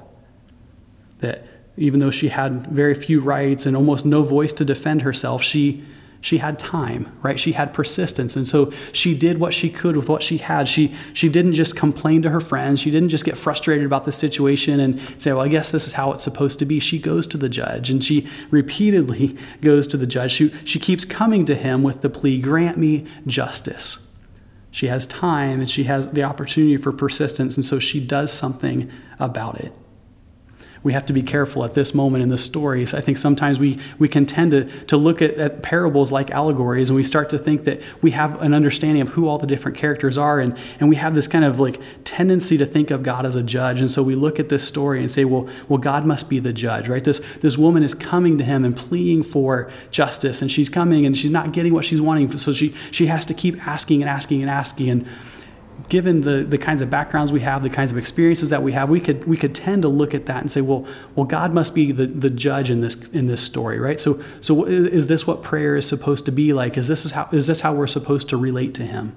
That 1.20 1.46
even 1.78 2.02
though 2.02 2.12
she 2.12 2.28
had 2.28 2.68
very 2.68 2.96
few 2.96 3.22
rights 3.22 3.66
and 3.66 3.78
almost 3.78 4.06
no 4.06 4.24
voice 4.24 4.52
to 4.54 4.66
defend 4.66 5.04
herself, 5.04 5.42
she 5.42 5.86
she 6.22 6.40
had 6.40 6.60
time, 6.60 7.18
right? 7.22 7.40
She 7.40 7.54
had 7.54 7.74
persistence. 7.74 8.36
And 8.36 8.48
so 8.48 8.72
she 8.92 9.16
did 9.16 9.40
what 9.40 9.54
she 9.54 9.70
could 9.70 9.96
with 9.96 10.10
what 10.10 10.22
she 10.22 10.38
had. 10.38 10.68
She, 10.68 10.94
she 11.14 11.30
didn't 11.30 11.54
just 11.54 11.78
complain 11.78 12.22
to 12.24 12.30
her 12.30 12.42
friends. 12.42 12.82
She 12.82 12.92
didn't 12.92 13.10
just 13.10 13.24
get 13.24 13.38
frustrated 13.38 13.86
about 13.86 14.04
the 14.04 14.12
situation 14.12 14.82
and 14.82 15.00
say, 15.18 15.32
well, 15.32 15.42
I 15.42 15.48
guess 15.48 15.72
this 15.72 15.88
is 15.88 15.94
how 15.94 16.12
it's 16.12 16.24
supposed 16.24 16.60
to 16.60 16.66
be. 16.66 16.80
She 16.80 17.00
goes 17.00 17.26
to 17.28 17.38
the 17.38 17.48
judge 17.48 17.90
and 17.90 18.04
she 18.04 18.28
repeatedly 18.52 19.38
goes 19.62 19.88
to 19.88 19.98
the 19.98 20.08
judge. 20.08 20.34
She, 20.34 20.54
she 20.66 20.80
keeps 20.80 21.06
coming 21.06 21.46
to 21.46 21.56
him 21.56 21.84
with 21.84 22.02
the 22.02 22.10
plea, 22.10 22.40
grant 22.42 22.78
me 22.78 23.08
justice. 23.26 24.00
She 24.72 24.88
has 24.88 25.08
time 25.08 25.62
and 25.62 25.70
she 25.70 25.86
has 25.86 26.08
the 26.10 26.24
opportunity 26.24 26.78
for 26.78 26.92
persistence. 26.92 27.56
And 27.56 27.66
so 27.66 27.80
she 27.80 28.06
does 28.06 28.32
something 28.32 28.92
about 29.20 29.60
it 29.62 29.74
we 30.84 30.94
have 30.94 31.06
to 31.08 31.14
be 31.14 31.22
careful 31.22 31.64
at 31.64 31.74
this 31.74 31.94
moment 31.94 32.24
in 32.24 32.30
the 32.30 32.38
stories. 32.38 32.94
I 32.94 33.02
think 33.02 33.18
sometimes 33.18 33.60
we, 33.60 33.80
we 33.98 34.08
can 34.08 34.26
tend 34.26 34.52
to, 34.52 34.66
to 34.86 34.98
look 34.98 35.22
at, 35.22 35.36
at 35.36 35.62
parables 35.62 36.12
like 36.12 36.32
allegories 36.32 36.90
and 36.90 36.96
we 36.96 37.04
start 37.04 37.30
to 37.32 37.38
think 37.38 37.66
that 37.66 37.82
we 38.02 38.12
have 38.12 38.42
an 38.42 38.54
understanding 38.54 39.02
of 39.02 39.10
who 39.10 39.28
all 39.28 39.38
the 39.38 39.48
different 39.48 39.78
characters 39.78 40.18
are. 40.18 40.40
And, 40.40 40.58
and 40.80 40.90
we 40.90 40.96
have 40.96 41.16
this 41.16 41.28
kind 41.28 41.44
of 41.44 41.60
like 41.60 41.82
tendency 42.04 42.58
to 42.58 42.66
think 42.66 42.92
of 42.92 43.04
God 43.04 43.26
as 43.26 43.36
a 43.36 43.44
judge. 43.44 43.82
And 43.82 43.92
so 43.92 44.04
we 44.04 44.16
look 44.16 44.40
at 44.40 44.50
this 44.50 44.66
story 44.66 45.00
and 45.00 45.12
say, 45.12 45.26
well, 45.26 45.48
well 45.68 45.80
God 45.80 46.06
must 46.06 46.30
be 46.30 46.40
the 46.40 46.54
judge, 46.54 46.88
right? 46.88 47.04
This, 47.04 47.22
this 47.42 47.58
woman 47.58 47.84
is 47.84 47.94
coming 47.94 48.38
to 48.38 48.44
him 48.44 48.64
and 48.64 48.76
pleading 48.76 49.24
for 49.24 49.70
justice. 49.92 50.42
And 50.42 50.52
she's 50.52 50.70
coming 50.70 51.06
and 51.06 51.18
she's 51.18 51.32
not 51.32 51.52
getting 51.52 51.74
what 51.74 51.86
she's 51.86 52.02
wanting. 52.02 52.36
So 52.38 52.52
she, 52.52 52.74
she 52.92 53.08
has 53.08 53.26
to 53.26 53.34
keep 53.34 53.68
asking 53.68 54.02
and 54.02 54.10
asking 54.10 54.42
and 54.42 54.50
asking. 54.50 54.90
And 54.90 55.08
given 55.90 56.22
the, 56.22 56.44
the 56.44 56.58
kinds 56.58 56.82
of 56.82 56.90
backgrounds 56.90 57.32
we 57.32 57.42
have, 57.42 57.64
the 57.64 57.70
kinds 57.70 57.92
of 57.92 57.98
experiences 57.98 58.50
that 58.50 58.64
we 58.64 58.72
have, 58.74 58.90
we 58.90 59.00
could 59.00 59.26
we 59.26 59.36
could 59.36 59.56
tend 59.56 59.82
to 59.82 59.88
look 59.88 60.14
at 60.14 60.26
that 60.28 60.42
and 60.42 60.52
say, 60.52 60.62
well, 60.62 60.88
well, 61.16 61.26
God 61.26 61.54
must 61.54 61.74
be 61.76 61.92
the, 61.92 62.08
the 62.08 62.30
judge 62.30 62.70
in 62.72 62.82
this 62.82 63.10
in 63.10 63.26
this 63.26 63.42
story, 63.42 63.80
right? 63.80 64.00
So 64.00 64.22
so 64.42 64.66
is 64.66 65.08
this 65.08 65.28
what 65.28 65.44
prayer 65.44 65.76
is 65.76 65.88
supposed 65.88 66.26
to 66.26 66.32
be 66.32 66.54
like? 66.54 66.78
Is 66.78 66.88
this 66.88 67.06
is 67.06 67.12
how 67.12 67.28
is 67.32 67.48
this 67.48 67.62
how 67.62 67.74
we're 67.74 67.88
supposed 67.88 68.30
to 68.30 68.38
relate 68.38 68.74
to 68.76 68.86
Him? 68.86 69.16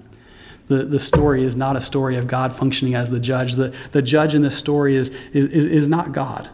The, 0.68 0.84
the 0.84 1.00
story 1.00 1.42
is 1.44 1.56
not 1.56 1.76
a 1.76 1.80
story 1.80 2.16
of 2.16 2.26
God 2.26 2.52
functioning 2.52 2.94
as 2.94 3.10
the 3.10 3.20
judge. 3.20 3.54
The, 3.54 3.74
the 3.90 4.00
judge 4.00 4.34
in 4.34 4.42
this 4.42 4.56
story 4.56 4.94
is, 4.94 5.10
is, 5.32 5.46
is, 5.46 5.66
is 5.66 5.88
not 5.88 6.12
God 6.12 6.48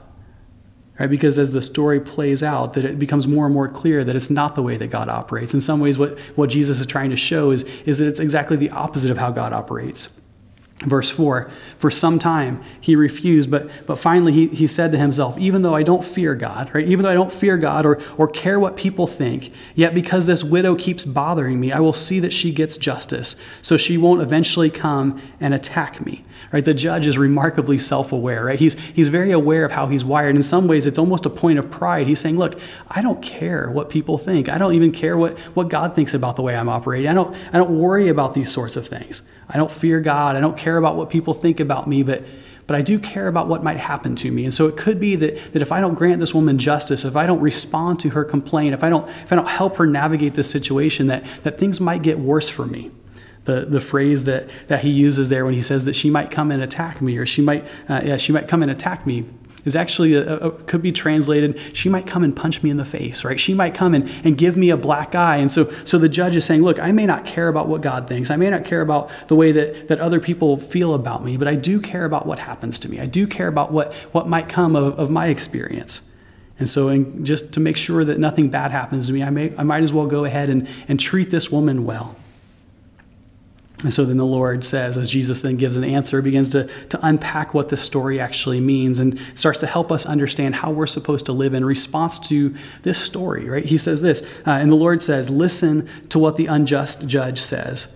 right? 0.99 1.09
Because 1.09 1.39
as 1.39 1.53
the 1.53 1.63
story 1.63 2.01
plays 2.01 2.43
out, 2.43 2.75
that 2.75 2.85
it 2.85 2.99
becomes 2.99 3.29
more 3.29 3.47
and 3.47 3.55
more 3.55 3.69
clear 3.69 4.05
that 4.05 4.17
it's 4.17 4.31
not 4.31 4.55
the 4.55 4.63
way 4.63 4.77
that 4.77 4.89
God 4.89 5.09
operates. 5.09 5.55
In 5.55 5.61
some 5.61 5.81
ways, 5.81 5.99
what, 5.99 6.19
what 6.37 6.51
Jesus 6.51 6.81
is 6.81 6.87
trying 6.87 7.11
to 7.11 7.17
show 7.17 7.51
is, 7.51 7.63
is 7.87 7.99
that 7.99 8.07
it's 8.07 8.21
exactly 8.21 8.57
the 8.57 8.71
opposite 8.71 9.11
of 9.11 9.19
how 9.19 9.31
God 9.31 9.53
operates. 9.53 10.09
Verse 10.81 11.11
4 11.11 11.51
For 11.77 11.91
some 11.91 12.21
time 12.21 12.63
he 12.81 12.95
refused, 12.95 13.51
but, 13.51 13.69
but 13.87 13.99
finally 13.99 14.33
he, 14.33 14.47
he 14.49 14.67
said 14.69 14.93
to 14.93 14.99
himself, 14.99 15.37
Even 15.37 15.63
though 15.63 15.75
I 15.75 15.83
don't 15.83 16.05
fear 16.05 16.37
God, 16.37 16.73
right? 16.73 16.87
Even 16.87 17.03
though 17.03 17.11
I 17.11 17.15
don't 17.15 17.33
fear 17.33 17.57
God 17.57 17.85
or, 17.85 18.01
or 18.17 18.29
care 18.29 18.61
what 18.61 18.77
people 18.77 19.09
think, 19.09 19.53
yet 19.75 19.93
because 19.93 20.27
this 20.27 20.45
widow 20.45 20.77
keeps 20.77 21.05
bothering 21.05 21.59
me, 21.59 21.73
I 21.73 21.81
will 21.81 21.93
see 21.93 22.21
that 22.21 22.33
she 22.33 22.53
gets 22.53 22.79
justice, 22.79 23.35
so 23.61 23.77
she 23.77 23.99
won't 23.99 24.23
eventually 24.23 24.71
come 24.71 25.21
and 25.41 25.53
attack 25.53 26.05
me. 26.05 26.25
Right? 26.51 26.65
The 26.65 26.73
judge 26.73 27.07
is 27.07 27.19
remarkably 27.19 27.77
self-aware, 27.77 28.45
right? 28.45 28.59
He's, 28.59 28.73
he's 28.95 29.09
very 29.09 29.33
aware 29.33 29.67
of 29.67 29.73
how 29.73 29.87
he's 29.89 30.03
wired. 30.03 30.35
In 30.35 30.43
some 30.43 30.67
ways, 30.67 30.87
it's 30.87 30.99
almost 30.99 31.27
a 31.27 31.31
point 31.31 31.59
of 31.59 31.71
pride. 31.71 32.07
He's 32.07 32.21
saying, 32.21 32.39
look, 32.39 32.59
I 32.89 33.03
don't 33.03 33.21
care 33.21 33.71
what 33.71 33.91
people 33.91 34.17
think. 34.17 34.49
I 34.49 34.57
don't 34.57 34.73
even 34.73 34.91
care 34.91 35.19
what, 35.19 35.39
what 35.55 35.69
God 35.69 35.95
thinks 35.95 36.15
about 36.15 36.37
the 36.37 36.43
way 36.43 36.57
I'm 36.57 36.71
operating. 36.71 37.09
I 37.09 37.13
don't, 37.13 37.37
I 37.53 37.59
don't 37.59 37.79
worry 37.79 38.09
about 38.09 38.33
these 38.33 38.51
sorts 38.51 38.77
of 38.77 38.87
things. 38.87 39.21
I 39.47 39.59
don't 39.59 39.71
fear 39.71 40.01
God. 40.01 40.37
I 40.37 40.41
don't 40.41 40.57
care 40.57 40.79
about 40.79 40.97
what 40.97 41.11
people 41.11 41.35
think 41.35 41.61
about 41.61 41.87
me, 41.87 42.03
but 42.03 42.25
but 42.69 42.77
I 42.77 42.83
do 42.83 42.99
care 42.99 43.29
about 43.29 43.49
what 43.49 43.65
might 43.65 43.79
happen 43.79 44.15
to 44.17 44.31
me. 44.31 44.45
And 44.45 44.53
so 44.53 44.67
it 44.67 44.77
could 44.77 45.01
be 45.01 45.17
that, 45.17 45.55
that 45.55 45.63
if 45.63 45.73
I 45.73 45.81
don't 45.81 45.95
grant 45.95 46.21
this 46.21 46.35
woman 46.35 46.59
justice, 46.59 47.07
if 47.07 47.17
I 47.17 47.27
don't 47.27 47.41
respond 47.41 47.99
to 48.01 48.11
her 48.11 48.27
complaint, 48.27 48.75
if 48.75 48.85
I 48.85 48.91
don't, 48.91 49.09
if 49.09 49.33
I 49.33 49.37
don't 49.37 49.49
help 49.49 49.79
her 49.79 49.87
navigate 49.87 50.35
this 50.35 50.51
situation, 50.51 51.07
that, 51.07 51.25
that 51.45 51.59
things 51.59 51.81
might 51.81 52.03
get 52.03 52.19
worse 52.19 52.51
for 52.51 52.67
me. 52.67 52.91
The, 53.49 53.65
the 53.65 53.81
phrase 53.81 54.25
that, 54.25 54.47
that 54.67 54.83
he 54.83 54.91
uses 54.91 55.31
there 55.31 55.47
when 55.47 55.55
he 55.55 55.63
says 55.63 55.87
that 55.87 55.97
she 55.97 56.11
might 56.11 56.31
come 56.31 56.51
and 56.51 56.63
attack 56.63 57.01
me, 57.01 57.17
or 57.17 57.25
she 57.25 57.41
might, 57.41 57.65
uh, 57.89 58.03
yeah, 58.05 58.19
she 58.19 58.31
might 58.31 58.47
come 58.47 58.61
and 58.61 58.71
attack 58.71 59.07
me, 59.07 59.25
is 59.65 59.75
actually 59.75 60.13
a, 60.13 60.37
a, 60.37 60.51
could 60.51 60.83
be 60.83 60.93
translated 60.93 61.59
she 61.75 61.89
might 61.89 62.07
come 62.07 62.23
and 62.23 62.37
punch 62.37 62.63
me 62.63 62.69
in 62.69 62.77
the 62.77 62.85
face 62.85 63.25
right? 63.25 63.41
She 63.41 63.55
might 63.55 63.75
come 63.75 63.95
and, 63.95 64.09
and 64.23 64.37
give 64.37 64.57
me 64.57 64.69
a 64.71 64.77
black 64.77 65.15
eye. 65.15 65.39
And 65.39 65.51
so 65.51 65.73
so 65.85 65.99
the 65.99 66.09
judge 66.09 66.37
is 66.37 66.45
saying 66.45 66.63
look 66.63 66.79
i 66.79 66.93
may 66.93 67.07
not 67.07 67.25
care 67.25 67.49
about 67.49 67.69
what 67.69 67.81
god 67.81 68.07
thinks. 68.07 68.31
I 68.31 68.37
may 68.37 68.51
not 68.51 68.65
care 68.65 68.81
about 68.81 69.11
the 69.29 69.35
way 69.35 69.51
that, 69.53 69.89
that 69.89 70.01
other 70.01 70.21
people 70.21 70.57
feel 70.59 70.95
about 70.95 71.25
me 71.25 71.37
but 71.37 71.49
i 71.49 71.55
do 71.55 71.81
care 71.81 72.05
about 72.05 72.27
what 72.27 72.39
happens 72.39 72.79
to 72.81 72.89
me. 72.89 73.01
I 73.01 73.07
do 73.07 73.27
care 73.27 73.49
about 73.49 73.73
what 73.73 73.93
what 74.13 74.29
might 74.29 74.49
come 74.49 74.77
of, 74.77 74.99
of 74.99 75.11
my 75.11 75.27
experience. 75.27 76.09
And 76.59 76.69
so, 76.69 76.89
in, 76.89 77.25
just 77.25 77.53
to 77.55 77.61
make 77.61 77.77
sure 77.77 78.05
that 78.05 78.19
nothing 78.19 78.51
bad 78.51 78.73
happens 78.73 79.07
to 79.07 79.13
me, 79.13 79.23
I, 79.23 79.31
may, 79.31 79.55
I 79.57 79.63
might 79.63 79.83
as 79.83 79.93
well 79.93 80.07
go 80.07 80.25
ahead 80.25 80.51
and, 80.51 80.69
and 80.89 80.99
treat 80.99 81.31
this 81.31 81.53
woman 81.53 81.85
well. 81.85 82.17
And 83.85 83.95
so 83.95 84.05
then 84.05 84.17
the 84.17 84.27
Lord 84.27 84.65
says, 84.65 84.99
as 84.99 85.09
Jesus 85.09 85.41
then 85.41 85.57
gives 85.57 85.77
an 85.77 85.85
answer, 85.85 86.21
begins 86.21 86.51
to, 86.51 86.69
to 86.89 86.99
unpack 87.07 87.55
what 87.55 87.69
this 87.69 87.81
story 87.81 88.19
actually 88.19 88.61
means 88.61 88.99
and 88.99 89.21
starts 89.37 89.61
to 89.61 89.69
help 89.69 89.93
us 89.93 90.05
understand 90.05 90.57
how 90.57 90.73
we're 90.73 90.89
supposed 90.89 91.27
to 91.27 91.33
live 91.33 91.55
in 91.55 91.65
response 91.65 92.19
to 92.29 92.57
this 92.83 92.99
story, 92.99 93.49
right? 93.49 93.65
He 93.65 93.79
says 93.79 94.03
this, 94.03 94.23
uh, 94.45 94.51
and 94.51 94.71
the 94.71 94.77
Lord 94.77 95.01
says, 95.01 95.31
Listen 95.31 95.89
to 96.09 96.19
what 96.19 96.37
the 96.37 96.47
unjust 96.47 97.07
judge 97.07 97.41
says. 97.41 97.87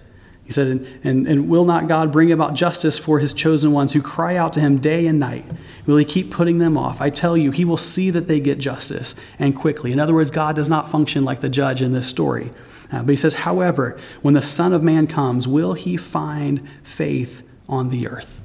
He 0.45 0.53
said, 0.53 0.69
and, 0.69 0.87
and, 1.03 1.27
and 1.29 1.49
will 1.49 1.65
not 1.65 1.89
God 1.89 2.13
bring 2.13 2.31
about 2.31 2.55
justice 2.55 2.99
for 2.99 3.19
his 3.19 3.33
chosen 3.33 3.73
ones 3.73 3.93
who 3.93 4.03
cry 4.03 4.37
out 4.37 4.53
to 4.53 4.61
him 4.61 4.79
day 4.79 5.07
and 5.07 5.19
night? 5.19 5.47
Will 5.87 5.97
he 5.97 6.05
keep 6.05 6.31
putting 6.31 6.59
them 6.59 6.77
off? 6.77 7.01
I 7.01 7.11
tell 7.11 7.37
you, 7.37 7.51
he 7.51 7.65
will 7.65 7.77
see 7.77 8.11
that 8.11 8.29
they 8.29 8.39
get 8.39 8.59
justice 8.59 9.15
and 9.39 9.57
quickly. 9.57 9.93
In 9.93 9.99
other 10.01 10.15
words, 10.15 10.31
God 10.31 10.55
does 10.55 10.69
not 10.69 10.89
function 10.89 11.25
like 11.25 11.41
the 11.41 11.49
judge 11.49 11.81
in 11.81 11.93
this 11.93 12.07
story. 12.07 12.53
Uh, 12.93 13.03
but 13.03 13.09
he 13.09 13.17
says, 13.17 13.35
however, 13.35 13.99
when 14.21 14.35
the 14.35 14.43
Son 14.43 14.73
of 14.73 14.83
Man 14.83 15.07
comes, 15.07 15.49
will 15.49 15.73
he 15.73 15.97
find 15.97 16.69
faith 16.83 17.43
on 17.69 17.89
the 17.89 18.07
earth? 18.07 18.41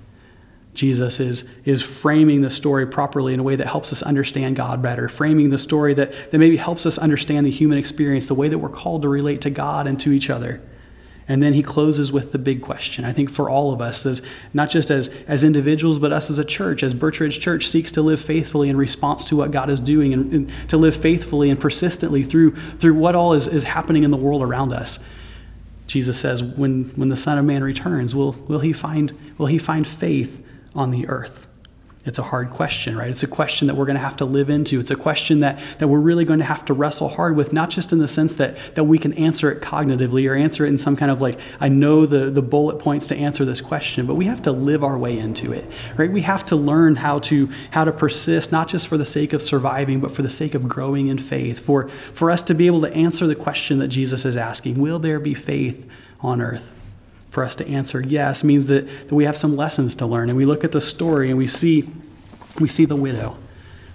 Jesus 0.74 1.20
is, 1.20 1.50
is 1.66 1.82
framing 1.82 2.42
the 2.42 2.52
story 2.52 2.86
properly 2.86 3.34
in 3.34 3.40
a 3.40 3.44
way 3.44 3.56
that 3.56 3.68
helps 3.68 3.92
us 3.92 4.04
understand 4.04 4.56
God 4.56 4.82
better, 4.82 5.10
framing 5.10 5.50
the 5.50 5.58
story 5.58 5.96
that, 5.96 6.32
that 6.32 6.38
maybe 6.38 6.56
helps 6.56 6.86
us 6.86 7.00
understand 7.00 7.46
the 7.46 7.52
human 7.52 7.80
experience, 7.80 8.28
the 8.28 8.36
way 8.36 8.48
that 8.48 8.60
we're 8.60 8.70
called 8.70 9.02
to 9.02 9.10
relate 9.10 9.42
to 9.42 9.50
God 9.50 9.88
and 9.88 10.00
to 10.00 10.12
each 10.12 10.30
other. 10.30 10.62
And 11.30 11.44
then 11.44 11.54
he 11.54 11.62
closes 11.62 12.12
with 12.12 12.32
the 12.32 12.38
big 12.38 12.62
question. 12.62 13.04
I 13.04 13.12
think 13.12 13.30
for 13.30 13.50
all 13.50 13.74
of 13.74 13.82
us, 13.82 14.06
as 14.06 14.22
not 14.54 14.70
just 14.70 14.90
as, 14.90 15.10
as 15.28 15.44
individuals, 15.44 16.00
but 16.00 16.14
us 16.14 16.30
as 16.30 16.40
a 16.40 16.46
church, 16.46 16.84
as 16.84 16.94
Birchridge 16.94 17.42
Church 17.42 17.68
seeks 17.68 17.92
to 17.94 18.02
live 18.02 18.22
faithfully 18.22 18.70
in 18.70 18.78
response 18.78 19.26
to 19.26 19.36
what 19.36 19.52
God 19.52 19.70
is 19.70 19.82
doing 19.82 20.14
and, 20.14 20.34
and, 20.34 20.70
to 20.70 20.78
live 20.78 20.96
faithfully 20.96 21.50
and 21.50 21.60
persistently 21.60 22.24
through, 22.24 22.56
through 22.78 22.94
what 22.94 23.14
all 23.14 23.34
is, 23.34 23.48
is 23.48 23.66
happening 23.66 24.04
in 24.04 24.12
the 24.12 24.18
world 24.18 24.42
around 24.42 24.72
us. 24.72 25.00
Jesus 25.88 26.20
says, 26.20 26.44
when, 26.44 26.86
when 26.96 27.10
the 27.10 27.18
Son 27.18 27.38
of 27.38 27.46
Man 27.46 27.64
returns, 27.64 28.14
will, 28.14 28.34
will, 28.48 28.60
he 28.60 28.72
find, 28.72 29.14
will 29.38 29.48
he 29.48 29.58
find 29.58 29.88
faith 29.88 30.46
on 30.76 30.92
the 30.92 31.08
earth? 31.08 31.47
It's 32.08 32.20
a 32.20 32.24
hard 32.24 32.52
question, 32.52 32.98
right? 32.98 33.10
It's 33.10 33.24
a 33.24 33.28
question 33.28 33.68
that 33.68 33.76
we're 33.76 33.86
going 33.86 33.98
to 33.98 34.04
have 34.04 34.16
to 34.18 34.26
live 34.26 34.50
into. 34.50 34.80
It's 34.80 34.92
a 34.92 34.96
question 34.96 35.42
that, 35.42 35.60
that 35.80 35.90
we're 35.90 36.00
really 36.00 36.24
going 36.24 36.40
to 36.40 36.46
have 36.46 36.64
to 36.66 36.74
wrestle 36.74 37.10
hard 37.10 37.36
with, 37.36 37.52
not 37.52 37.70
just 37.70 37.92
in 37.92 38.00
the 38.00 38.08
sense 38.08 38.36
that, 38.36 38.58
that 38.76 38.86
we 38.86 38.98
can 38.98 39.12
answer 39.14 39.52
it 39.52 39.62
cognitively 39.62 40.30
or 40.30 40.34
answer 40.34 40.66
it 40.66 40.70
in 40.70 40.78
some 40.78 40.96
kind 40.96 41.12
of 41.12 41.20
like, 41.20 41.38
I 41.60 41.68
know 41.68 42.06
the, 42.06 42.32
the 42.32 42.42
bullet 42.42 42.80
points 42.80 43.08
to 43.08 43.16
answer 43.18 43.44
this 43.44 43.60
question, 43.60 44.06
but 44.06 44.16
we 44.16 44.26
have 44.26 44.42
to 44.44 44.54
live 44.54 44.86
our 44.86 44.98
way 44.98 45.18
into 45.18 45.52
it, 45.52 45.70
right? 45.98 46.10
We 46.10 46.22
have 46.22 46.46
to 46.46 46.56
learn 46.56 46.96
how 46.96 47.20
to, 47.20 47.52
how 47.72 47.84
to 47.84 47.92
persist, 47.92 48.54
not 48.54 48.70
just 48.70 48.88
for 48.88 48.98
the 48.98 49.06
sake 49.06 49.34
of 49.34 49.42
surviving, 49.42 50.00
but 50.00 50.12
for 50.12 50.22
the 50.22 50.30
sake 50.30 50.56
of 50.56 50.68
growing 50.70 51.08
in 51.08 51.18
faith, 51.18 51.60
for, 51.60 51.90
for 52.14 52.32
us 52.32 52.42
to 52.44 52.54
be 52.54 52.68
able 52.68 52.82
to 52.82 52.94
answer 52.94 53.28
the 53.28 53.36
question 53.36 53.80
that 53.80 53.90
Jesus 53.90 54.24
is 54.24 54.38
asking 54.38 54.80
Will 54.80 55.00
there 55.00 55.20
be 55.20 55.34
faith 55.34 55.86
on 56.22 56.40
earth? 56.40 56.77
For 57.30 57.44
us 57.44 57.56
to 57.56 57.68
answer 57.68 58.02
yes 58.02 58.44
means 58.44 58.68
that, 58.68 58.88
that 59.08 59.14
we 59.14 59.26
have 59.26 59.38
some 59.38 59.56
lessons 59.56 59.96
to 59.96 60.06
learn. 60.06 60.30
And 60.30 60.38
we 60.38 60.46
look 60.46 60.64
at 60.64 60.72
the 60.72 60.82
story 60.82 61.30
and 61.30 61.38
we 61.38 61.48
see, 61.48 61.90
we 62.60 62.68
see 62.68 62.86
the 62.86 62.96
widow. 62.96 63.38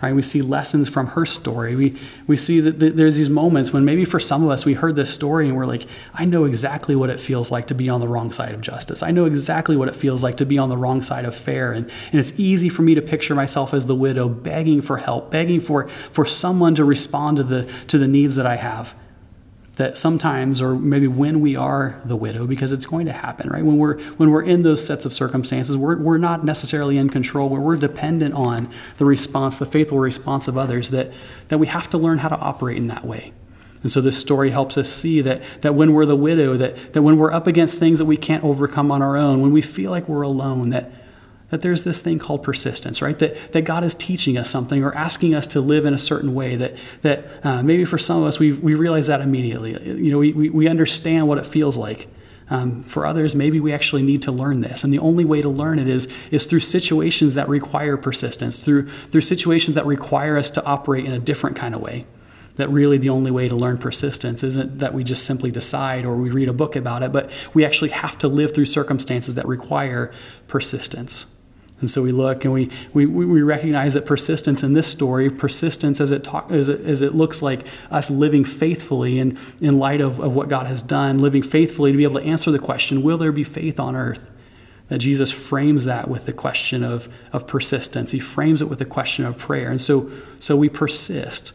Right? 0.03 0.13
We 0.17 0.23
see 0.23 0.43
lessons 0.43 0.89
from 0.89 1.09
her 1.09 1.25
story. 1.25 1.77
We, 1.77 1.97
we 2.27 2.37
see 2.37 2.59
that 2.59 2.97
there's 2.97 3.15
these 3.15 3.31
moments 3.31 3.73
when 3.73 3.85
maybe 3.85 4.05
for 4.05 4.19
some 4.19 4.43
of 4.43 4.51
us, 4.51 4.67
we 4.67 4.75
heard 4.75 4.97
this 4.97 5.15
story 5.15 5.47
and 5.47 5.57
we're 5.57 5.65
like, 5.65 5.87
I 6.13 6.25
know 6.25 6.45
exactly 6.45 6.97
what 6.97 7.09
it 7.09 7.21
feels 7.21 7.53
like 7.53 7.69
to 7.69 7.75
be 7.75 7.89
on 7.89 8.01
the 8.01 8.09
wrong 8.09 8.33
side 8.33 8.53
of 8.53 8.61
justice. 8.61 9.05
I 9.05 9.13
know 9.13 9.27
exactly 9.27 9.77
what 9.77 9.87
it 9.87 9.95
feels 9.95 10.25
like 10.25 10.37
to 10.39 10.45
be 10.45 10.59
on 10.59 10.71
the 10.71 10.77
wrong 10.77 11.03
side 11.03 11.25
of 11.25 11.37
fair. 11.37 11.71
And, 11.71 11.89
and 12.11 12.19
it's 12.19 12.37
easy 12.37 12.69
for 12.69 12.83
me 12.83 12.97
to 12.97 13.03
picture 13.03 13.37
myself 13.37 13.73
as 13.73 13.87
the 13.87 13.95
widow 13.95 14.29
begging 14.29 14.83
for 14.83 14.97
help, 14.97 15.31
begging 15.31 15.61
for, 15.61 15.89
for 16.11 16.27
someone 16.27 16.75
to 16.75 16.85
respond 16.85 17.37
to 17.37 17.45
the, 17.45 17.73
to 17.87 17.97
the 17.97 18.09
needs 18.09 18.35
that 18.35 18.47
I 18.47 18.57
have 18.57 18.97
that 19.77 19.97
sometimes 19.97 20.61
or 20.61 20.75
maybe 20.75 21.09
when 21.09 21.41
we 21.41 21.57
are 21.57 22.01
the 22.05 22.17
widow 22.17 22.47
because 22.47 22.73
it's 22.73 22.85
going 22.85 23.07
to 23.07 23.13
happen 23.13 23.49
right? 23.49 23.65
When 23.65 23.79
we're 23.79 24.01
when 24.13 24.31
we're 24.31 24.43
in 24.43 24.63
those 24.63 24.85
sets 24.85 25.07
of 25.07 25.13
circumstances 25.13 25.77
we're, 25.77 25.97
we're 25.97 26.19
not 26.19 26.45
necessarily 26.45 26.99
in 26.99 27.09
control 27.09 27.49
where 27.49 27.61
we're 27.61 27.77
dependent 27.77 28.35
on 28.35 28.71
the 28.99 29.05
response 29.05 29.59
the 29.59 29.67
faithful 29.67 29.99
response 29.99 30.47
of 30.47 30.59
others 30.59 30.91
that 30.91 31.11
that 31.49 31.59
we 31.59 31.67
have 31.69 31.89
to 31.91 31.99
learn 31.99 32.19
how 32.19 32.29
to 32.29 32.39
operate 32.39 32.77
in 32.77 32.87
that 32.89 33.05
way. 33.05 33.33
And 33.83 33.91
so 33.91 34.01
this 34.01 34.17
story 34.17 34.51
helps 34.51 34.79
us 34.79 34.89
see 34.89 35.21
that, 35.23 35.43
that 35.63 35.75
when 35.75 35.93
we're 35.93 36.07
the 36.07 36.17
widow 36.17 36.57
that, 36.57 36.93
that 36.93 37.03
when 37.03 37.17
we're 37.17 37.33
up 37.33 37.49
against 37.49 37.81
things 37.81 37.99
that 37.99 38.05
we 38.05 38.17
can't 38.17 38.45
overcome 38.45 38.93
on 38.93 39.03
our 39.03 39.17
own 39.17 39.41
when 39.41 39.53
we 39.53 39.63
feel 39.63 39.91
like 39.91 40.09
we're 40.09 40.23
alone 40.23 40.71
that 40.71 40.93
that 41.53 41.61
there's 41.61 41.83
this 41.83 42.01
thing 42.01 42.19
called 42.19 42.43
persistence, 42.43 43.03
right? 43.03 43.19
That, 43.19 43.53
that 43.53 43.63
God 43.63 43.85
is 43.85 43.95
teaching 43.95 44.39
us 44.39 44.49
something 44.49 44.83
or 44.83 44.95
asking 44.95 45.35
us 45.35 45.47
to 45.49 45.61
live 45.61 45.85
in 45.85 45.93
a 45.93 45.99
certain 45.99 46.33
way 46.33 46.57
that, 46.57 46.73
that 47.03 47.27
uh, 47.45 47.63
maybe 47.63 47.85
for 47.85 47.99
some 47.99 48.23
of 48.23 48.25
us, 48.25 48.39
we, 48.39 48.53
we 48.53 48.75
realize 48.75 49.07
that 49.09 49.21
immediately. 49.21 49.73
You 49.85 50.11
know, 50.11 50.19
we, 50.19 50.49
we 50.49 50.67
understand 50.67 51.29
what 51.29 51.37
it 51.37 51.45
feels 51.45 51.77
like. 51.77 52.09
Um, 52.49 52.83
for 52.85 53.05
others, 53.05 53.35
maybe 53.35 53.61
we 53.61 53.71
actually 53.71 54.03
need 54.03 54.23
to 54.23 54.33
learn 54.33 54.63
this. 54.63 54.83
And 54.83 54.91
the 54.93 54.99
only 54.99 55.27
way 55.27 55.43
to 55.43 55.49
learn 55.51 55.79
it 55.79 55.89
is, 55.89 56.09
is 56.31 56.47
through 56.47 56.61
situations 56.61 57.35
that 57.35 57.51
require 57.51 57.99
persistence, 57.99 58.63
through, 58.63 58.89
through 59.11 59.21
situations 59.21 59.75
that 59.75 59.85
require 59.85 60.39
us 60.39 60.51
to 60.53 60.65
operate 60.65 61.05
in 61.05 61.13
a 61.13 61.19
different 61.19 61.57
kind 61.57 61.75
of 61.75 61.83
way 61.83 62.07
that 62.57 62.69
really 62.69 62.99
the 62.99 63.09
only 63.09 63.31
way 63.31 63.49
to 63.49 63.55
learn 63.55 63.79
persistence 63.79 64.43
isn't 64.43 64.79
that 64.79 64.93
we 64.93 65.03
just 65.03 65.25
simply 65.25 65.51
decide 65.51 66.05
or 66.05 66.17
we 66.17 66.31
read 66.31 66.49
a 66.49 66.53
book 66.53 66.77
about 66.77 67.03
it, 67.03 67.11
but 67.11 67.31
we 67.55 67.65
actually 67.65 67.89
have 67.89 68.19
to 68.19 68.29
live 68.29 68.55
through 68.55 68.67
circumstances 68.67 69.35
that 69.35 69.47
require 69.47 70.13
persistence. 70.49 71.25
And 71.83 71.91
so 71.91 72.01
we 72.01 72.13
look 72.13 72.45
and 72.45 72.55
we, 72.55 72.71
we, 72.95 73.07
we 73.07 73.43
recognize 73.43 73.95
that 73.95 74.07
persistence 74.07 74.63
in 74.63 74.73
this 74.73 74.87
story, 74.87 75.29
persistence 75.29 76.01
as 76.01 76.13
it, 76.13 76.23
talk, 76.23 76.51
as 76.53 76.69
it, 76.69 76.81
as 76.87 77.03
it 77.03 77.15
looks 77.15 77.43
like 77.43 77.67
us 77.91 78.09
living 78.09 78.45
faithfully 78.45 79.19
in, 79.19 79.37
in 79.61 79.79
light 79.79 80.01
of, 80.01 80.21
of 80.21 80.33
what 80.33 80.49
God 80.49 80.69
has 80.69 80.81
done, 80.81 81.19
living 81.19 81.43
faithfully 81.43 81.91
to 81.91 81.99
be 81.99 82.05
able 82.05 82.21
to 82.21 82.27
answer 82.27 82.53
the 82.53 82.61
question, 82.61 83.03
will 83.03 83.19
there 83.19 83.33
be 83.33 83.43
faith 83.43 83.81
on 83.81 83.97
earth? 83.97 84.31
That 84.89 84.99
Jesus 84.99 85.33
frames 85.33 85.85
that 85.87 86.09
with 86.09 86.25
the 86.25 86.33
question 86.33 86.85
of, 86.85 87.09
of 87.33 87.49
persistence. 87.49 88.13
He 88.13 88.21
frames 88.21 88.63
it 88.63 88.69
with 88.69 88.79
the 88.79 88.85
question 88.85 89.25
of 89.25 89.37
prayer. 89.37 89.69
And 89.69 89.81
so, 89.81 90.09
so 90.39 90.57
we 90.57 90.69
persist 90.69 91.53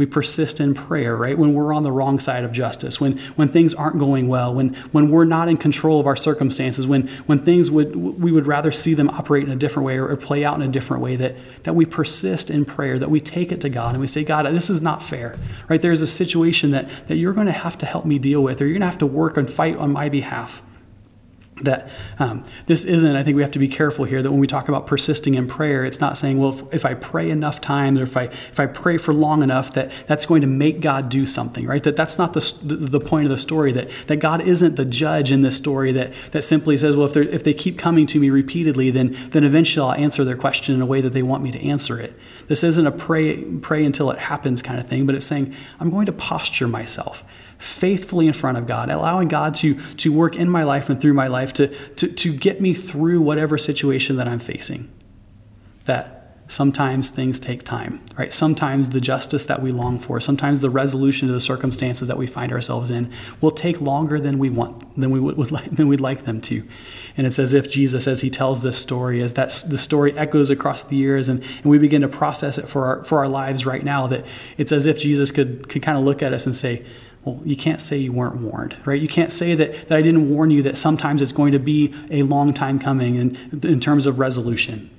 we 0.00 0.06
persist 0.06 0.60
in 0.60 0.72
prayer, 0.72 1.14
right? 1.14 1.36
When 1.36 1.52
we're 1.52 1.74
on 1.74 1.82
the 1.82 1.92
wrong 1.92 2.18
side 2.18 2.42
of 2.42 2.52
justice, 2.52 2.98
when, 2.98 3.18
when 3.36 3.48
things 3.48 3.74
aren't 3.74 3.98
going 3.98 4.28
well, 4.28 4.54
when, 4.54 4.72
when 4.92 5.10
we're 5.10 5.26
not 5.26 5.46
in 5.46 5.58
control 5.58 6.00
of 6.00 6.06
our 6.06 6.16
circumstances, 6.16 6.86
when, 6.86 7.06
when 7.26 7.40
things 7.40 7.70
would, 7.70 7.94
we 7.94 8.32
would 8.32 8.46
rather 8.46 8.72
see 8.72 8.94
them 8.94 9.10
operate 9.10 9.44
in 9.44 9.50
a 9.50 9.56
different 9.56 9.84
way 9.84 9.98
or, 9.98 10.08
or 10.08 10.16
play 10.16 10.42
out 10.42 10.56
in 10.56 10.62
a 10.62 10.72
different 10.72 11.02
way, 11.02 11.16
that, 11.16 11.36
that 11.64 11.74
we 11.74 11.84
persist 11.84 12.48
in 12.50 12.64
prayer, 12.64 12.98
that 12.98 13.10
we 13.10 13.20
take 13.20 13.52
it 13.52 13.60
to 13.60 13.68
God 13.68 13.90
and 13.90 14.00
we 14.00 14.06
say, 14.06 14.24
God, 14.24 14.46
this 14.46 14.70
is 14.70 14.80
not 14.80 15.02
fair, 15.02 15.38
right? 15.68 15.82
There's 15.82 16.00
a 16.00 16.06
situation 16.06 16.70
that, 16.70 16.88
that 17.08 17.16
you're 17.16 17.34
going 17.34 17.44
to 17.44 17.52
have 17.52 17.76
to 17.76 17.84
help 17.84 18.06
me 18.06 18.18
deal 18.18 18.42
with, 18.42 18.62
or 18.62 18.64
you're 18.64 18.72
going 18.72 18.80
to 18.80 18.86
have 18.86 18.96
to 18.98 19.06
work 19.06 19.36
and 19.36 19.50
fight 19.50 19.76
on 19.76 19.92
my 19.92 20.08
behalf 20.08 20.62
that 21.62 21.88
um, 22.18 22.44
this 22.66 22.84
isn't 22.84 23.16
i 23.16 23.22
think 23.22 23.36
we 23.36 23.42
have 23.42 23.50
to 23.50 23.58
be 23.58 23.68
careful 23.68 24.04
here 24.04 24.22
that 24.22 24.30
when 24.30 24.40
we 24.40 24.46
talk 24.46 24.68
about 24.68 24.86
persisting 24.86 25.34
in 25.34 25.46
prayer 25.46 25.84
it's 25.84 26.00
not 26.00 26.16
saying 26.16 26.38
well 26.38 26.50
if, 26.50 26.74
if, 26.74 26.84
i 26.84 26.94
pray 26.94 27.30
enough 27.30 27.60
times 27.60 28.00
or 28.00 28.04
if 28.04 28.16
i 28.16 28.24
if 28.24 28.60
i 28.60 28.66
pray 28.66 28.96
for 28.96 29.14
long 29.14 29.42
enough 29.42 29.72
that 29.72 29.90
that's 30.06 30.26
going 30.26 30.40
to 30.40 30.46
make 30.46 30.80
god 30.80 31.08
do 31.08 31.26
something 31.26 31.66
right? 31.66 31.82
That 31.82 31.96
that's 31.96 32.18
not 32.18 32.32
the, 32.32 32.40
the, 32.62 32.74
the 32.74 33.00
point 33.00 33.24
of 33.24 33.30
the 33.30 33.38
story 33.38 33.72
that 33.72 33.88
that 34.06 34.16
god 34.16 34.40
isn't 34.40 34.76
the 34.76 34.84
judge 34.84 35.32
in 35.32 35.40
this 35.40 35.56
story 35.56 35.92
that 35.92 36.12
that 36.32 36.42
simply 36.42 36.76
says 36.76 36.96
well 36.96 37.06
if 37.06 37.14
they 37.14 37.22
if 37.22 37.44
they 37.44 37.54
keep 37.54 37.78
coming 37.78 38.06
to 38.06 38.18
me 38.18 38.30
repeatedly 38.30 38.90
then 38.90 39.16
then 39.30 39.44
eventually 39.44 39.86
i'll 39.86 39.94
answer 39.94 40.24
their 40.24 40.36
question 40.36 40.74
in 40.74 40.80
a 40.80 40.86
way 40.86 41.00
that 41.00 41.10
they 41.10 41.22
want 41.22 41.42
me 41.42 41.52
to 41.52 41.60
answer 41.60 41.98
it. 41.98 42.14
This 42.48 42.64
isn't 42.64 42.86
a 42.86 42.92
pray 42.92 43.42
pray 43.42 43.84
until 43.84 44.10
it 44.10 44.18
happens 44.18 44.62
kind 44.62 44.78
of 44.80 44.86
thing 44.86 45.06
but 45.06 45.14
it's 45.14 45.26
saying 45.26 45.54
i'm 45.78 45.90
going 45.90 46.06
to 46.06 46.12
posture 46.12 46.68
myself 46.68 47.24
faithfully 47.60 48.26
in 48.26 48.32
front 48.32 48.56
of 48.56 48.66
God, 48.66 48.88
allowing 48.88 49.28
God 49.28 49.54
to, 49.56 49.74
to 49.96 50.10
work 50.10 50.34
in 50.34 50.48
my 50.48 50.64
life 50.64 50.88
and 50.88 50.98
through 50.98 51.12
my 51.12 51.26
life 51.26 51.52
to, 51.52 51.68
to, 51.96 52.08
to 52.08 52.32
get 52.34 52.60
me 52.60 52.72
through 52.72 53.20
whatever 53.20 53.58
situation 53.58 54.16
that 54.16 54.26
I'm 54.26 54.38
facing. 54.38 54.90
That 55.84 56.38
sometimes 56.48 57.10
things 57.10 57.38
take 57.38 57.62
time, 57.62 58.00
right? 58.16 58.32
Sometimes 58.32 58.90
the 58.90 59.00
justice 59.00 59.44
that 59.44 59.60
we 59.62 59.72
long 59.72 59.98
for, 59.98 60.20
sometimes 60.20 60.60
the 60.60 60.70
resolution 60.70 61.28
to 61.28 61.34
the 61.34 61.40
circumstances 61.40 62.08
that 62.08 62.16
we 62.16 62.26
find 62.26 62.50
ourselves 62.50 62.90
in 62.90 63.12
will 63.42 63.50
take 63.50 63.78
longer 63.80 64.18
than 64.18 64.38
we 64.38 64.48
want, 64.48 64.98
than 64.98 65.10
we 65.10 65.20
would, 65.20 65.36
would 65.36 65.52
like, 65.52 65.70
than 65.70 65.86
we'd 65.86 66.00
like 66.00 66.24
them 66.24 66.40
to. 66.40 66.66
And 67.18 67.26
it's 67.26 67.38
as 67.38 67.52
if 67.52 67.70
Jesus, 67.70 68.08
as 68.08 68.22
he 68.22 68.30
tells 68.30 68.62
this 68.62 68.78
story, 68.78 69.22
as 69.22 69.34
that 69.34 69.50
the 69.68 69.76
story 69.76 70.16
echoes 70.16 70.48
across 70.48 70.82
the 70.82 70.96
years 70.96 71.28
and, 71.28 71.44
and 71.58 71.66
we 71.66 71.76
begin 71.76 72.00
to 72.00 72.08
process 72.08 72.56
it 72.56 72.66
for 72.68 72.86
our, 72.86 73.04
for 73.04 73.18
our 73.18 73.28
lives 73.28 73.66
right 73.66 73.84
now, 73.84 74.06
that 74.06 74.24
it's 74.56 74.72
as 74.72 74.86
if 74.86 74.98
Jesus 74.98 75.30
could, 75.30 75.68
could 75.68 75.82
kind 75.82 75.98
of 75.98 76.04
look 76.04 76.22
at 76.22 76.32
us 76.32 76.46
and 76.46 76.56
say, 76.56 76.86
well, 77.24 77.40
you 77.44 77.56
can't 77.56 77.82
say 77.82 77.98
you 77.98 78.12
weren't 78.12 78.36
warned, 78.36 78.76
right? 78.84 79.00
You 79.00 79.08
can't 79.08 79.30
say 79.30 79.54
that, 79.54 79.88
that 79.88 79.98
I 79.98 80.02
didn't 80.02 80.30
warn 80.30 80.50
you 80.50 80.62
that 80.62 80.78
sometimes 80.78 81.20
it's 81.20 81.32
going 81.32 81.52
to 81.52 81.58
be 81.58 81.94
a 82.10 82.22
long 82.22 82.54
time 82.54 82.78
coming 82.78 83.16
in, 83.16 83.36
in 83.62 83.78
terms 83.78 84.06
of 84.06 84.18
resolution. 84.18 84.90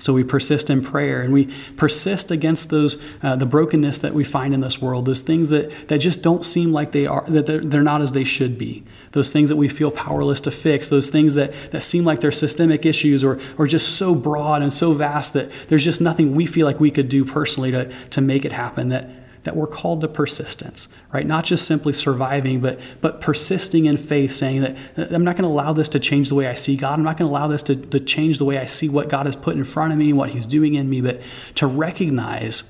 So 0.00 0.14
we 0.14 0.24
persist 0.24 0.70
in 0.70 0.82
prayer 0.82 1.20
and 1.20 1.32
we 1.32 1.52
persist 1.76 2.30
against 2.30 2.70
those 2.70 3.02
uh, 3.22 3.36
the 3.36 3.44
brokenness 3.44 3.98
that 3.98 4.14
we 4.14 4.24
find 4.24 4.54
in 4.54 4.60
this 4.60 4.80
world, 4.80 5.04
those 5.04 5.20
things 5.20 5.50
that, 5.50 5.88
that 5.88 5.98
just 5.98 6.22
don't 6.22 6.44
seem 6.44 6.72
like 6.72 6.92
they 6.92 7.06
are 7.06 7.24
that 7.28 7.46
they're, 7.46 7.60
they're 7.60 7.82
not 7.82 8.00
as 8.00 8.12
they 8.12 8.24
should 8.24 8.56
be, 8.56 8.82
those 9.12 9.30
things 9.30 9.50
that 9.50 9.56
we 9.56 9.68
feel 9.68 9.90
powerless 9.90 10.40
to 10.42 10.50
fix, 10.50 10.88
those 10.88 11.10
things 11.10 11.34
that, 11.34 11.52
that 11.70 11.82
seem 11.82 12.04
like 12.04 12.20
they're 12.20 12.32
systemic 12.32 12.86
issues 12.86 13.22
or, 13.22 13.38
or 13.58 13.66
just 13.66 13.98
so 13.98 14.14
broad 14.14 14.62
and 14.62 14.72
so 14.72 14.94
vast 14.94 15.34
that 15.34 15.50
there's 15.68 15.84
just 15.84 16.00
nothing 16.00 16.34
we 16.34 16.46
feel 16.46 16.66
like 16.66 16.80
we 16.80 16.90
could 16.90 17.10
do 17.10 17.24
personally 17.24 17.70
to, 17.70 17.92
to 18.08 18.22
make 18.22 18.46
it 18.46 18.52
happen. 18.52 18.88
That 18.88 19.19
that 19.44 19.56
we're 19.56 19.66
called 19.66 20.00
to 20.02 20.08
persistence, 20.08 20.88
right? 21.12 21.26
Not 21.26 21.44
just 21.44 21.66
simply 21.66 21.92
surviving, 21.92 22.60
but 22.60 22.78
but 23.00 23.20
persisting 23.20 23.86
in 23.86 23.96
faith, 23.96 24.34
saying 24.34 24.60
that 24.60 24.76
I'm 25.12 25.24
not 25.24 25.36
going 25.36 25.44
to 25.44 25.48
allow 25.48 25.72
this 25.72 25.88
to 25.90 26.00
change 26.00 26.28
the 26.28 26.34
way 26.34 26.46
I 26.46 26.54
see 26.54 26.76
God. 26.76 26.94
I'm 26.94 27.04
not 27.04 27.16
going 27.16 27.28
to 27.28 27.32
allow 27.32 27.48
this 27.48 27.62
to, 27.64 27.76
to 27.76 28.00
change 28.00 28.38
the 28.38 28.44
way 28.44 28.58
I 28.58 28.66
see 28.66 28.88
what 28.88 29.08
God 29.08 29.26
has 29.26 29.36
put 29.36 29.56
in 29.56 29.64
front 29.64 29.92
of 29.92 29.98
me, 29.98 30.12
what 30.12 30.30
He's 30.30 30.46
doing 30.46 30.74
in 30.74 30.88
me, 30.90 31.00
but 31.00 31.20
to 31.56 31.66
recognize 31.66 32.64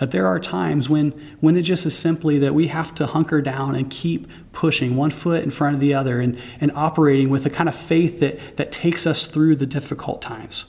that 0.00 0.12
there 0.12 0.26
are 0.26 0.40
times 0.40 0.88
when, 0.88 1.10
when 1.40 1.56
it 1.56 1.62
just 1.62 1.84
is 1.84 1.96
simply 1.96 2.38
that 2.38 2.54
we 2.54 2.68
have 2.68 2.94
to 2.94 3.06
hunker 3.06 3.42
down 3.42 3.74
and 3.74 3.90
keep 3.90 4.26
pushing 4.50 4.96
one 4.96 5.10
foot 5.10 5.44
in 5.44 5.50
front 5.50 5.74
of 5.74 5.80
the 5.80 5.92
other 5.92 6.20
and, 6.20 6.38
and 6.58 6.72
operating 6.74 7.28
with 7.28 7.44
a 7.44 7.50
kind 7.50 7.68
of 7.68 7.74
faith 7.74 8.18
that, 8.18 8.56
that 8.56 8.72
takes 8.72 9.06
us 9.06 9.26
through 9.26 9.54
the 9.54 9.66
difficult 9.66 10.22
times. 10.22 10.64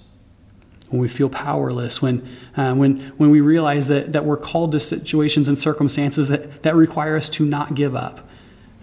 When 0.91 1.01
we 1.01 1.07
feel 1.07 1.29
powerless, 1.29 2.01
when, 2.01 2.27
uh, 2.55 2.73
when, 2.75 2.99
when 3.17 3.29
we 3.29 3.41
realize 3.41 3.87
that, 3.87 4.13
that 4.13 4.25
we're 4.25 4.37
called 4.37 4.73
to 4.73 4.79
situations 4.79 5.47
and 5.47 5.57
circumstances 5.57 6.27
that, 6.27 6.63
that 6.63 6.75
require 6.75 7.15
us 7.17 7.29
to 7.29 7.45
not 7.45 7.73
give 7.75 7.95
up, 7.95 8.29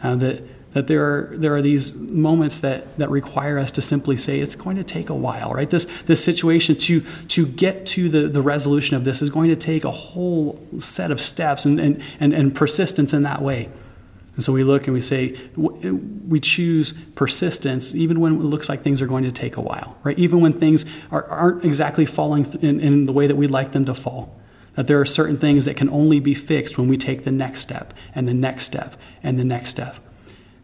uh, 0.03 0.17
that, 0.17 0.43
that 0.73 0.87
there 0.87 1.03
are 1.03 1.37
there 1.37 1.55
are 1.57 1.63
these 1.63 1.95
moments 1.95 2.59
that 2.59 2.97
that 2.99 3.11
require 3.11 3.59
us 3.59 3.71
to 3.73 3.83
simply 3.83 4.17
say 4.17 4.41
it's 4.41 4.55
going 4.55 4.77
to 4.77 4.85
take 4.85 5.09
a 5.09 5.15
while 5.15 5.53
right? 5.53 5.71
This 5.71 5.87
this 6.05 6.23
situation 6.23 6.77
to 6.77 7.01
to 7.29 7.47
get 7.47 7.87
to 7.87 8.09
the 8.09 8.29
the 8.29 8.43
resolution 8.43 8.95
of 8.95 9.05
this 9.05 9.23
is 9.23 9.31
going 9.31 9.49
to 9.49 9.57
take 9.57 9.85
a 9.85 9.91
whole 9.91 10.63
set 10.79 11.11
of 11.11 11.21
steps 11.21 11.65
and 11.65 11.81
and 11.81 12.03
and, 12.21 12.35
and 12.35 12.55
persistence 12.55 13.15
in 13.15 13.23
that 13.23 13.41
way 13.41 13.71
and 14.39 14.45
so 14.45 14.53
we 14.53 14.63
look 14.63 14.87
and 14.87 14.95
we 14.95 15.01
say 15.01 15.37
uh, 15.59 15.93
we 16.29 16.39
choose 16.39 16.93
persistence 17.17 17.93
even 17.93 18.21
when 18.21 18.37
it 18.37 18.45
looks 18.45 18.69
like 18.69 18.83
things 18.83 19.03
are 19.03 19.07
going 19.07 19.25
to 19.25 19.33
take 19.33 19.57
a 19.57 19.61
while 19.61 19.99
right? 20.05 20.19
Even 20.19 20.41
when 20.41 20.53
things 20.53 20.85
are, 21.11 21.25
aren't 21.25 21.65
exactly 21.65 22.07
falling 22.07 22.47
in, 22.63 22.79
in 22.79 23.07
the 23.07 23.13
way 23.13 23.27
that 23.27 23.37
we'd 23.37 23.51
like 23.51 23.73
them 23.73 23.85
to 23.85 23.95
fall. 23.95 24.35
That 24.77 24.87
there 24.87 25.01
are 25.01 25.05
certain 25.05 25.39
things 25.39 25.65
that 25.65 25.77
can 25.77 25.91
only 25.91 26.21
be 26.21 26.35
fixed 26.35 26.79
when 26.79 26.87
we 26.87 26.97
take 26.97 27.25
the 27.25 27.33
next 27.33 27.61
step 27.61 27.93
and 28.15 28.29
the 28.29 28.35
next 28.35 28.65
step 28.65 28.95
and 29.23 29.39
the 29.39 29.45
next 29.45 29.71
step 29.71 29.97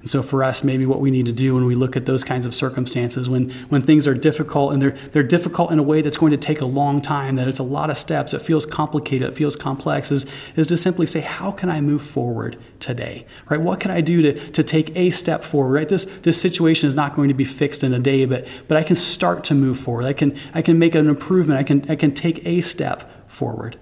so 0.04 0.22
for 0.22 0.44
us, 0.44 0.62
maybe 0.62 0.84
what 0.84 1.00
we 1.00 1.10
need 1.10 1.24
to 1.26 1.32
do 1.32 1.54
when 1.54 1.64
we 1.64 1.74
look 1.74 1.96
at 1.96 2.04
those 2.04 2.22
kinds 2.22 2.44
of 2.44 2.54
circumstances, 2.54 3.28
when, 3.28 3.50
when 3.70 3.82
things 3.82 4.06
are 4.06 4.14
difficult 4.14 4.74
and 4.74 4.82
they're, 4.82 4.96
they're 5.12 5.22
difficult 5.22 5.72
in 5.72 5.78
a 5.78 5.82
way 5.82 6.02
that's 6.02 6.18
going 6.18 6.30
to 6.30 6.36
take 6.36 6.60
a 6.60 6.66
long 6.66 7.00
time, 7.00 7.36
that 7.36 7.48
it's 7.48 7.58
a 7.58 7.64
lot 7.64 7.88
of 7.88 7.96
steps, 7.96 8.34
it 8.34 8.42
feels 8.42 8.66
complicated, 8.66 9.28
it 9.28 9.36
feels 9.36 9.56
complex, 9.56 10.12
is, 10.12 10.26
is 10.56 10.66
to 10.66 10.76
simply 10.76 11.06
say, 11.06 11.20
how 11.20 11.50
can 11.50 11.70
I 11.70 11.80
move 11.80 12.02
forward 12.02 12.58
today? 12.80 13.26
Right? 13.48 13.60
What 13.60 13.80
can 13.80 13.90
I 13.90 14.02
do 14.02 14.20
to, 14.20 14.50
to 14.50 14.62
take 14.62 14.94
a 14.94 15.10
step 15.10 15.42
forward? 15.42 15.72
Right? 15.72 15.88
This, 15.88 16.04
this 16.04 16.40
situation 16.40 16.86
is 16.86 16.94
not 16.94 17.14
going 17.14 17.28
to 17.28 17.34
be 17.34 17.44
fixed 17.44 17.82
in 17.82 17.94
a 17.94 17.98
day, 17.98 18.26
but, 18.26 18.46
but 18.68 18.76
I 18.76 18.82
can 18.82 18.96
start 18.96 19.42
to 19.44 19.54
move 19.54 19.78
forward. 19.78 20.04
I 20.04 20.12
can, 20.12 20.36
I 20.52 20.60
can 20.60 20.78
make 20.78 20.94
an 20.94 21.08
improvement. 21.08 21.58
I 21.58 21.62
can, 21.62 21.90
I 21.90 21.96
can 21.96 22.12
take 22.12 22.44
a 22.46 22.60
step 22.60 23.30
forward. 23.30 23.78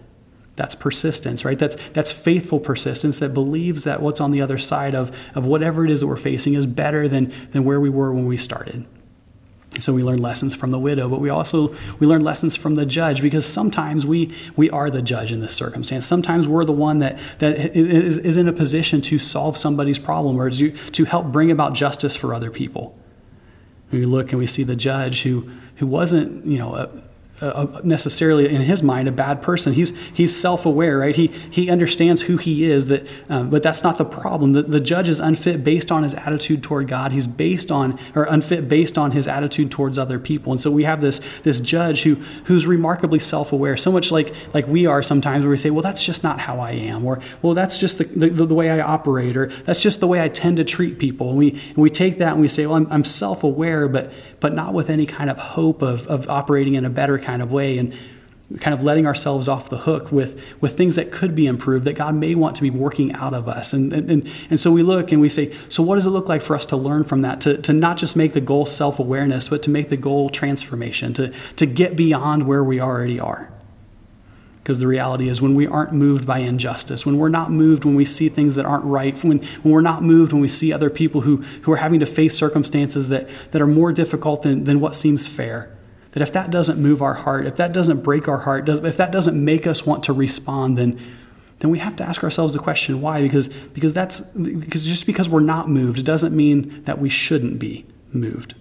That's 0.63 0.77
persistence, 0.77 1.45
right? 1.45 1.59
That's, 1.59 1.75
that's 1.93 2.13
faithful 2.13 2.61
persistence 2.61 3.19
that 3.19 3.35
believes 3.35 3.83
that 3.83 4.01
what's 4.01 4.21
on 4.21 4.31
the 4.31 4.41
other 4.41 4.59
side 4.59 4.95
of, 4.95 5.11
of 5.35 5.45
whatever 5.45 5.85
it 5.85 5.91
is 5.91 5.99
that 5.99 6.07
we're 6.07 6.17
facing 6.17 6.55
is 6.55 6.69
better 6.69 7.09
than, 7.09 7.35
than 7.51 7.65
where 7.65 7.81
we 7.81 7.91
were 7.91 8.13
when 8.13 8.27
we 8.27 8.37
started. 8.37 8.87
So 9.81 9.93
we 9.93 10.05
learn 10.05 10.23
lessons 10.23 10.55
from 10.55 10.71
the 10.71 10.79
widow, 10.79 11.09
but 11.09 11.19
we 11.19 11.31
also 11.31 11.75
we 11.99 12.07
learn 12.07 12.23
lessons 12.23 12.55
from 12.55 12.77
the 12.77 12.87
judge 12.87 13.23
because 13.23 13.45
sometimes 13.45 14.07
we 14.07 14.33
we 14.55 14.71
are 14.71 14.89
the 14.89 15.03
judge 15.03 15.33
in 15.33 15.41
this 15.41 15.53
circumstance. 15.53 16.07
Sometimes 16.07 16.47
we're 16.47 16.65
the 16.65 16.71
one 16.71 17.01
that 17.01 17.19
that 17.41 17.57
is, 17.77 18.19
is 18.19 18.37
in 18.37 18.47
a 18.47 18.53
position 18.53 19.01
to 19.01 19.19
solve 19.19 19.59
somebody's 19.59 19.99
problem 19.99 20.37
or 20.37 20.49
to, 20.51 20.71
to 20.71 21.05
help 21.07 21.27
bring 21.33 21.51
about 21.51 21.75
justice 21.75 22.15
for 22.15 22.35
other 22.35 22.53
people. 22.53 22.97
We 23.91 24.05
look 24.05 24.31
and 24.31 24.39
we 24.39 24.47
see 24.47 24.63
the 24.63 24.77
judge 24.77 25.23
who 25.23 25.51
who 25.77 25.89
wasn't 25.89 26.47
you 26.47 26.59
know 26.59 26.77
a, 26.77 26.89
necessarily 27.83 28.49
in 28.49 28.63
his 28.63 28.83
mind 28.83 29.09
a 29.09 29.13
bad 29.13 29.43
person. 29.43 29.73
He's 29.73 29.93
he's 30.15 30.35
self-aware, 30.35 30.99
right? 30.99 31.15
He 31.15 31.29
he 31.51 31.71
understands 31.71 32.23
who 32.23 32.37
he 32.37 32.65
is. 32.65 32.87
That, 32.87 33.07
um, 33.29 33.51
but 33.51 33.63
that's 33.63 33.83
not 33.83 33.99
the 33.99 34.05
problem. 34.05 34.53
The, 34.53 34.63
the 34.63 34.81
judge 34.81 35.09
is 35.09 35.21
unfit 35.21 35.65
based 35.65 35.91
on 35.91 36.03
his 36.03 36.15
attitude 36.15 36.63
toward 36.63 36.89
God. 36.89 37.13
He's 37.13 37.27
based 37.27 37.73
on 37.73 37.99
or 38.15 38.25
unfit 38.25 38.69
based 38.69 38.97
on 38.97 39.11
his 39.11 39.27
attitude 39.27 39.71
towards 39.71 39.99
other 39.99 40.19
people. 40.19 40.53
And 40.53 40.61
so 40.61 40.71
we 40.71 40.85
have 40.85 41.01
this 41.01 41.21
this 41.43 41.61
judge 41.61 42.03
who 42.03 42.15
who's 42.45 42.67
remarkably 42.67 43.19
self-aware, 43.19 43.77
so 43.77 43.91
much 43.91 44.13
like 44.13 44.35
like 44.55 44.67
we 44.67 44.87
are 44.87 45.03
sometimes, 45.03 45.45
where 45.45 45.51
we 45.51 45.57
say, 45.57 45.71
well, 45.71 45.83
that's 45.83 46.05
just 46.05 46.23
not 46.23 46.41
how 46.41 46.61
I 46.61 46.73
am, 46.73 47.05
or 47.05 47.21
well, 47.41 47.55
that's 47.55 47.79
just 47.79 47.99
the 47.99 48.05
the, 48.05 48.47
the 48.47 48.55
way 48.55 48.71
I 48.71 48.81
operate, 48.81 49.37
or 49.37 49.47
that's 49.65 49.81
just 49.81 50.01
the 50.01 50.07
way 50.07 50.21
I 50.21 50.29
tend 50.29 50.59
to 50.59 50.65
treat 50.65 50.99
people. 50.99 51.31
And 51.31 51.39
we 51.39 51.51
and 51.69 51.79
we 51.79 51.91
take 51.91 52.19
that 52.19 52.33
and 52.33 52.41
we 52.41 52.49
say, 52.49 52.67
well, 52.67 52.77
I'm, 52.77 52.87
I'm 52.91 53.05
self-aware, 53.05 53.89
but 53.89 54.13
but 54.41 54.55
not 54.55 54.75
with 54.75 54.91
any 54.91 55.07
kind 55.07 55.31
of 55.31 55.39
hope 55.39 55.83
of 55.83 56.07
of 56.07 56.29
operating 56.29 56.75
in 56.75 56.85
a 56.85 56.91
better 56.91 57.19
kind 57.19 57.32
kind 57.33 57.41
of 57.41 57.51
way 57.51 57.79
and 57.79 57.95
kind 58.61 58.75
of 58.75 58.83
letting 58.85 59.07
ourselves 59.07 59.49
off 59.49 59.71
the 59.71 59.79
hook 59.79 60.13
with, 60.13 60.39
with 60.61 60.77
things 60.77 60.97
that 60.97 61.11
could 61.11 61.35
be 61.35 61.47
improved 61.47 61.87
that 61.87 61.95
God 61.95 62.15
may 62.15 62.35
want 62.35 62.55
to 62.57 62.63
be 62.63 62.69
working 62.69 63.11
out 63.15 63.33
of 63.33 63.49
us. 63.49 63.73
And, 63.73 63.91
and, 63.95 64.31
and 64.51 64.61
so 64.61 64.71
we 64.71 64.83
look 64.83 65.11
and 65.11 65.23
we 65.23 65.31
say, 65.31 65.57
so 65.71 65.83
what 65.83 65.95
does 65.95 66.05
it 66.05 66.11
look 66.11 66.29
like 66.29 66.43
for 66.43 66.55
us 66.55 66.67
to 66.67 66.77
learn 66.77 67.05
from 67.05 67.23
that? 67.23 67.41
To, 67.43 67.57
to 67.57 67.73
not 67.73 67.97
just 67.97 68.15
make 68.15 68.35
the 68.35 68.43
goal 68.43 68.67
self 68.67 68.99
awareness, 68.99 69.49
but 69.49 69.63
to 69.63 69.71
make 69.71 69.89
the 69.89 69.97
goal 69.97 70.29
transformation, 70.29 71.15
to, 71.15 71.33
to 71.57 71.65
get 71.65 71.97
beyond 71.97 72.47
where 72.47 72.63
we 72.63 72.79
already 72.79 73.19
are. 73.19 73.51
Because 74.63 74.79
the 74.81 74.87
reality 74.87 75.31
is, 75.31 75.41
when 75.41 75.55
we 75.55 75.67
aren't 75.67 75.95
moved 75.95 76.27
by 76.27 76.39
injustice, 76.41 77.07
when 77.07 77.17
we're 77.17 77.31
not 77.31 77.51
moved 77.51 77.87
when 77.87 77.95
we 77.95 78.05
see 78.05 78.29
things 78.29 78.55
that 78.57 78.67
aren't 78.67 78.85
right, 78.85 79.17
when, 79.25 79.39
when 79.39 79.73
we're 79.73 79.81
not 79.81 80.03
moved 80.03 80.33
when 80.33 80.43
we 80.43 80.49
see 80.49 80.75
other 80.75 80.91
people 80.91 81.23
who, 81.23 81.39
who 81.63 81.73
are 81.73 81.79
having 81.79 82.01
to 82.01 82.07
face 82.07 82.37
circumstances 82.37 83.09
that, 83.09 83.29
that 83.53 83.63
are 83.63 83.67
more 83.67 83.93
difficult 83.93 84.43
than, 84.43 84.65
than 84.65 84.79
what 84.79 84.95
seems 84.95 85.27
fair, 85.27 85.75
that 86.13 86.23
if 86.23 86.33
that 86.33 86.51
doesn't 86.51 86.81
move 86.81 87.03
our 87.03 87.15
heart, 87.15 87.47
if 87.47 87.57
that 87.57 87.73
doesn't 87.73 88.03
break 88.03 88.29
our 88.29 88.39
heart, 88.39 88.69
if 88.69 88.97
that 88.97 89.13
doesn't 89.13 89.45
make 89.45 89.67
us 89.67 89.85
want 89.85 90.03
to 90.05 90.13
respond, 90.13 90.79
then 90.79 91.01
then 91.59 91.71
we 91.71 91.79
have 91.79 91.95
to 91.95 92.03
ask 92.03 92.25
ourselves 92.25 92.55
the 92.55 92.59
question 92.59 93.01
why 93.01 93.23
because 93.23 93.49
because 93.49 93.95
that's 93.95 94.21
because 94.21 94.85
just 94.85 95.07
because 95.07 95.29
we're 95.29 95.41
not 95.41 95.69
moved 95.69 96.05
doesn't 96.05 96.35
mean 96.35 96.83
that 96.85 96.99
we 96.99 97.09
shouldn't 97.09 97.59
be 97.59 97.87
moved. 98.13 98.55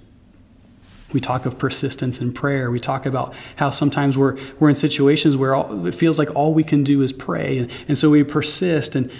We 1.13 1.19
talk 1.19 1.45
of 1.45 1.57
persistence 1.57 2.21
in 2.21 2.31
prayer. 2.31 2.71
We 2.71 2.79
talk 2.79 3.05
about 3.05 3.33
how 3.57 3.71
sometimes 3.71 4.17
we're, 4.17 4.37
we're 4.59 4.69
in 4.69 4.75
situations 4.75 5.35
where 5.35 5.53
all, 5.53 5.85
it 5.85 5.95
feels 5.95 6.17
like 6.17 6.33
all 6.35 6.53
we 6.53 6.63
can 6.63 6.83
do 6.83 7.01
is 7.01 7.11
pray. 7.11 7.57
And, 7.57 7.71
and 7.87 7.97
so 7.97 8.09
we 8.09 8.23
persist. 8.23 8.95
And 8.95 9.11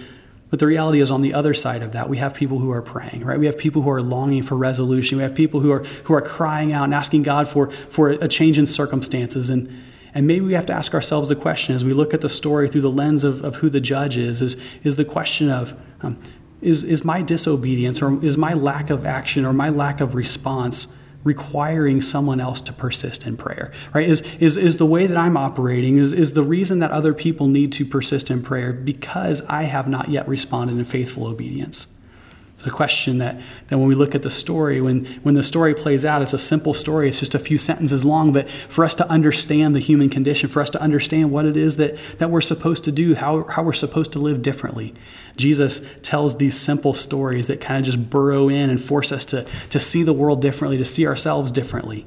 but 0.51 0.59
the 0.59 0.67
reality 0.67 0.99
is, 0.99 1.09
on 1.09 1.21
the 1.21 1.33
other 1.33 1.53
side 1.53 1.81
of 1.81 1.93
that, 1.93 2.09
we 2.09 2.17
have 2.17 2.35
people 2.35 2.59
who 2.59 2.71
are 2.71 2.81
praying, 2.81 3.23
right? 3.23 3.39
We 3.39 3.45
have 3.45 3.57
people 3.57 3.81
who 3.81 3.89
are 3.89 4.01
longing 4.01 4.43
for 4.43 4.55
resolution. 4.55 5.17
We 5.17 5.23
have 5.23 5.33
people 5.33 5.61
who 5.61 5.71
are 5.71 5.83
who 6.03 6.13
are 6.13 6.21
crying 6.21 6.73
out 6.73 6.83
and 6.83 6.93
asking 6.93 7.23
God 7.23 7.47
for 7.47 7.71
for 7.89 8.09
a 8.09 8.27
change 8.27 8.59
in 8.59 8.67
circumstances. 8.67 9.49
And 9.49 9.73
and 10.13 10.27
maybe 10.27 10.45
we 10.45 10.53
have 10.53 10.65
to 10.65 10.73
ask 10.73 10.93
ourselves 10.93 11.29
the 11.29 11.37
question 11.37 11.73
as 11.73 11.85
we 11.85 11.93
look 11.93 12.13
at 12.13 12.19
the 12.19 12.29
story 12.29 12.67
through 12.67 12.81
the 12.81 12.91
lens 12.91 13.23
of, 13.23 13.41
of 13.45 13.55
who 13.55 13.69
the 13.69 13.79
judge 13.79 14.17
is, 14.17 14.41
is, 14.41 14.57
is 14.83 14.97
the 14.97 15.05
question 15.05 15.49
of 15.49 15.73
um, 16.01 16.19
is, 16.61 16.83
is 16.83 17.05
my 17.05 17.21
disobedience 17.21 18.01
or 18.01 18.23
is 18.23 18.37
my 18.37 18.53
lack 18.53 18.89
of 18.89 19.05
action 19.05 19.45
or 19.45 19.53
my 19.53 19.69
lack 19.69 20.01
of 20.01 20.13
response 20.13 20.95
requiring 21.23 22.01
someone 22.01 22.39
else 22.39 22.61
to 22.61 22.73
persist 22.73 23.25
in 23.25 23.37
prayer 23.37 23.71
right? 23.93 24.07
Is, 24.07 24.21
is, 24.39 24.57
is 24.57 24.77
the 24.77 24.85
way 24.85 25.07
that 25.07 25.17
i'm 25.17 25.37
operating 25.37 25.97
is, 25.97 26.13
is 26.13 26.33
the 26.33 26.43
reason 26.43 26.79
that 26.79 26.91
other 26.91 27.13
people 27.13 27.47
need 27.47 27.71
to 27.73 27.85
persist 27.85 28.29
in 28.31 28.41
prayer 28.41 28.73
because 28.73 29.41
i 29.47 29.63
have 29.63 29.87
not 29.87 30.09
yet 30.09 30.27
responded 30.27 30.77
in 30.77 30.85
faithful 30.85 31.27
obedience 31.27 31.87
it's 32.61 32.67
a 32.67 32.69
question 32.69 33.17
that, 33.17 33.41
that 33.69 33.79
when 33.79 33.87
we 33.87 33.95
look 33.95 34.13
at 34.13 34.21
the 34.21 34.29
story, 34.29 34.81
when, 34.81 35.05
when 35.23 35.33
the 35.33 35.41
story 35.41 35.73
plays 35.73 36.05
out, 36.05 36.21
it's 36.21 36.31
a 36.31 36.37
simple 36.37 36.75
story. 36.75 37.07
It's 37.07 37.19
just 37.19 37.33
a 37.33 37.39
few 37.39 37.57
sentences 37.57 38.05
long. 38.05 38.31
But 38.31 38.47
for 38.69 38.85
us 38.85 38.93
to 38.95 39.09
understand 39.09 39.75
the 39.75 39.79
human 39.79 40.09
condition, 40.09 40.47
for 40.47 40.61
us 40.61 40.69
to 40.69 40.79
understand 40.79 41.31
what 41.31 41.47
it 41.47 41.57
is 41.57 41.77
that, 41.77 41.97
that 42.19 42.29
we're 42.29 42.39
supposed 42.39 42.83
to 42.83 42.91
do, 42.91 43.15
how, 43.15 43.45
how 43.45 43.63
we're 43.63 43.73
supposed 43.73 44.11
to 44.11 44.19
live 44.19 44.43
differently, 44.43 44.93
Jesus 45.37 45.81
tells 46.03 46.37
these 46.37 46.55
simple 46.55 46.93
stories 46.93 47.47
that 47.47 47.61
kind 47.61 47.79
of 47.79 47.85
just 47.85 48.11
burrow 48.11 48.47
in 48.47 48.69
and 48.69 48.79
force 48.79 49.11
us 49.11 49.25
to, 49.25 49.47
to 49.71 49.79
see 49.79 50.03
the 50.03 50.13
world 50.13 50.39
differently, 50.39 50.77
to 50.77 50.85
see 50.85 51.07
ourselves 51.07 51.51
differently. 51.51 52.05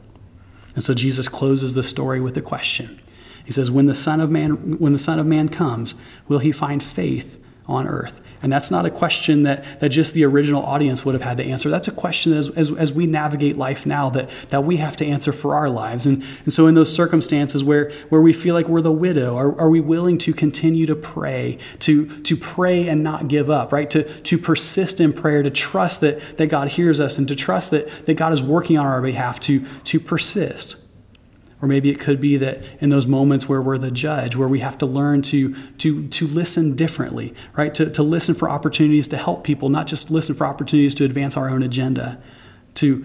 And 0.77 0.85
so 0.85 0.95
Jesus 0.95 1.27
closes 1.27 1.75
the 1.75 1.83
story 1.83 2.21
with 2.21 2.37
a 2.37 2.43
question. 2.43 3.01
He 3.45 3.51
says, 3.51 3.73
when 3.73 3.87
the 3.87 3.97
Son 3.97 4.21
of 4.21 4.31
Man, 4.31 4.79
when 4.79 4.93
the 4.93 5.01
Son 5.01 5.19
of 5.19 5.27
Man 5.27 5.49
comes, 5.49 5.97
will 6.29 6.39
he 6.39 6.53
find 6.53 6.81
faith 6.81 7.44
on 7.67 7.87
earth? 7.87 8.21
And 8.45 8.53
that's 8.53 8.71
not 8.71 8.85
a 8.85 8.91
question 8.91 9.45
that, 9.45 9.81
that 9.81 9.89
just 9.89 10.13
the 10.13 10.23
original 10.27 10.63
audience 10.63 11.03
would 11.03 11.15
have 11.15 11.23
had 11.23 11.39
to 11.39 11.45
answer. 11.45 11.71
That's 11.71 11.89
a 11.89 11.93
question 11.93 12.35
as, 12.35 12.51
as, 12.51 12.71
as 12.73 12.93
we 12.93 13.07
navigate 13.07 13.57
life 13.57 13.87
now 13.87 14.11
that, 14.11 14.29
that 14.51 14.65
we 14.65 14.77
have 14.77 14.97
to 14.97 15.07
answer 15.07 15.33
for 15.33 15.55
our 15.55 15.71
lives. 15.71 16.07
And, 16.07 16.23
and 16.45 16.53
so, 16.53 16.67
in 16.67 16.75
those 16.75 16.95
circumstances 16.95 17.65
where, 17.65 17.91
where 18.11 18.21
we 18.21 18.35
feel 18.35 18.55
like 18.55 18.69
we're 18.69 18.83
the 18.83 18.93
widow, 18.93 19.35
are, 19.39 19.59
are 19.59 19.71
we 19.71 19.81
willing 19.81 20.19
to 20.19 20.35
continue 20.35 20.85
to 20.85 20.95
pray, 20.95 21.57
to, 21.79 22.21
to 22.21 22.37
pray 22.37 22.87
and 22.87 23.03
not 23.03 23.29
give 23.29 23.49
up, 23.49 23.73
right? 23.73 23.89
To, 23.89 24.05
to 24.21 24.37
persist 24.37 25.01
in 25.01 25.15
prayer, 25.15 25.43
to 25.43 25.49
trust 25.49 26.03
that, 26.03 26.21
that 26.37 26.49
God 26.49 26.69
hears 26.69 27.01
us, 27.01 27.17
and 27.17 27.27
to 27.29 27.35
trust 27.35 27.71
that, 27.71 27.89
that 28.05 28.19
God 28.19 28.35
is 28.35 28.43
working 28.43 28.77
on 28.77 28.85
our 28.85 29.01
behalf, 29.01 29.41
to, 29.41 29.65
to 29.85 29.99
persist. 29.99 30.77
Or 31.65 31.67
maybe 31.67 31.89
it 31.89 31.99
could 31.99 32.21
be 32.21 32.37
that 32.37 32.61
in 32.83 32.91
those 32.91 33.07
moments 33.07 33.49
where 33.49 33.63
we're 33.63 33.79
the 33.79 33.91
judge, 33.91 34.37
where 34.37 34.47
we 34.47 34.61
have 34.61 34.77
to 34.77 34.85
learn 34.85 35.23
to, 35.23 35.55
to, 35.79 36.07
to 36.09 36.27
listen 36.27 36.77
differently, 36.77 37.33
right? 37.57 37.75
To, 37.77 37.89
to 37.89 38.03
listen 38.03 38.35
for 38.35 38.51
opportunities 38.51 39.09
to 39.09 39.17
help 39.17 39.45
people, 39.45 39.71
not 39.71 39.87
just 39.87 40.11
listen 40.11 40.35
for 40.35 40.47
opportunities 40.47 40.95
to 40.97 41.07
advance 41.07 41.39
our 41.39 41.49
own 41.49 41.63
agenda. 41.63 42.23
To, 42.75 43.03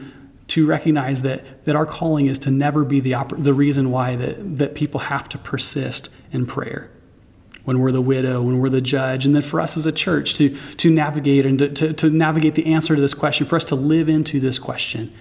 to 0.48 0.68
recognize 0.68 1.22
that, 1.22 1.64
that 1.64 1.78
our 1.78 1.86
calling 1.86 2.26
is 2.26 2.38
to 2.40 2.52
never 2.52 2.84
be 2.84 3.00
the, 3.00 3.14
oper- 3.14 3.42
the 3.42 3.54
reason 3.54 3.92
why 3.92 4.18
that, 4.18 4.58
that 4.58 4.76
people 4.76 5.00
have 5.00 5.30
to 5.30 5.38
persist 5.38 6.10
in 6.34 6.46
prayer. 6.46 6.92
when 7.64 7.80
we're 7.80 7.92
the 7.94 8.02
widow, 8.02 8.42
when 8.42 8.60
we're 8.60 8.68
the 8.68 8.82
judge, 8.82 9.26
and 9.26 9.34
then 9.34 9.42
for 9.42 9.62
us 9.62 9.78
as 9.78 9.86
a 9.86 9.92
church 9.94 10.34
to, 10.34 10.50
to 10.76 10.90
navigate 10.90 11.46
and 11.46 11.60
to, 11.60 11.70
to, 11.70 11.94
to 11.94 12.10
navigate 12.10 12.56
the 12.56 12.74
answer 12.74 12.94
to 12.94 13.02
this 13.02 13.14
question, 13.14 13.48
for 13.48 13.56
us 13.56 13.64
to 13.64 13.76
live 13.76 14.10
into 14.10 14.42
this 14.42 14.60
question 14.60 15.14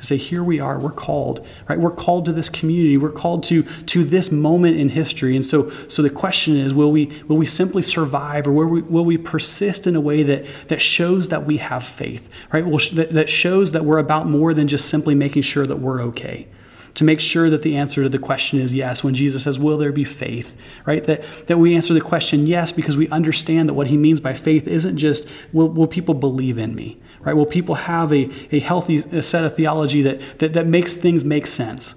to 0.00 0.06
say 0.06 0.16
here 0.16 0.42
we 0.42 0.58
are 0.58 0.78
we're 0.80 0.90
called 0.90 1.46
right? 1.68 1.78
We're 1.78 1.90
called 1.90 2.24
to 2.24 2.32
this 2.32 2.48
community 2.48 2.96
we're 2.96 3.12
called 3.12 3.42
to 3.44 3.62
to 3.62 4.04
this 4.04 4.32
moment 4.32 4.78
in 4.78 4.90
history. 4.90 5.36
And 5.36 5.44
so 5.44 5.70
so 5.88 6.02
the 6.02 6.10
question 6.10 6.56
is 6.56 6.74
will 6.74 6.90
we 6.90 7.06
will 7.28 7.36
we 7.36 7.46
simply 7.46 7.82
survive 7.82 8.46
or 8.46 8.52
will 8.52 8.66
we, 8.66 8.82
will 8.82 9.04
we 9.04 9.18
persist 9.18 9.86
in 9.86 9.94
a 9.94 10.00
way 10.00 10.22
that 10.22 10.44
that 10.68 10.80
shows 10.80 11.28
that 11.28 11.46
we 11.46 11.58
have 11.58 11.84
faith 11.84 12.28
right? 12.52 12.66
Well, 12.66 12.80
that, 12.94 13.12
that 13.12 13.28
shows 13.28 13.72
that 13.72 13.84
we're 13.84 13.98
about 13.98 14.26
more 14.26 14.54
than 14.54 14.68
just 14.68 14.88
simply 14.88 15.14
making 15.14 15.42
sure 15.42 15.66
that 15.66 15.76
we're 15.76 16.00
okay. 16.02 16.48
To 16.94 17.04
make 17.04 17.20
sure 17.20 17.48
that 17.50 17.62
the 17.62 17.76
answer 17.76 18.02
to 18.02 18.08
the 18.08 18.18
question 18.18 18.58
is 18.58 18.74
yes 18.74 19.04
when 19.04 19.14
jesus 19.14 19.44
says 19.44 19.58
will 19.58 19.78
there 19.78 19.92
be 19.92 20.04
faith? 20.04 20.56
right? 20.86 21.04
That, 21.04 21.22
that 21.46 21.58
we 21.58 21.74
answer 21.74 21.94
the 21.94 22.00
question 22.00 22.46
yes 22.46 22.72
because 22.72 22.96
we 22.96 23.08
understand 23.08 23.68
that 23.68 23.74
what 23.74 23.88
he 23.88 23.96
means 23.96 24.20
by 24.20 24.32
faith 24.32 24.66
isn't 24.66 24.96
just 24.96 25.28
will, 25.52 25.68
will 25.68 25.86
people 25.86 26.14
believe 26.14 26.58
in 26.58 26.74
me 26.74 26.98
right? 27.22 27.34
Will 27.34 27.46
people 27.46 27.74
have 27.74 28.12
a, 28.12 28.30
a 28.50 28.60
healthy 28.60 29.00
set 29.22 29.44
of 29.44 29.54
theology 29.54 30.02
that, 30.02 30.38
that, 30.38 30.52
that 30.54 30.66
makes 30.66 30.96
things 30.96 31.24
make 31.24 31.46
sense? 31.46 31.94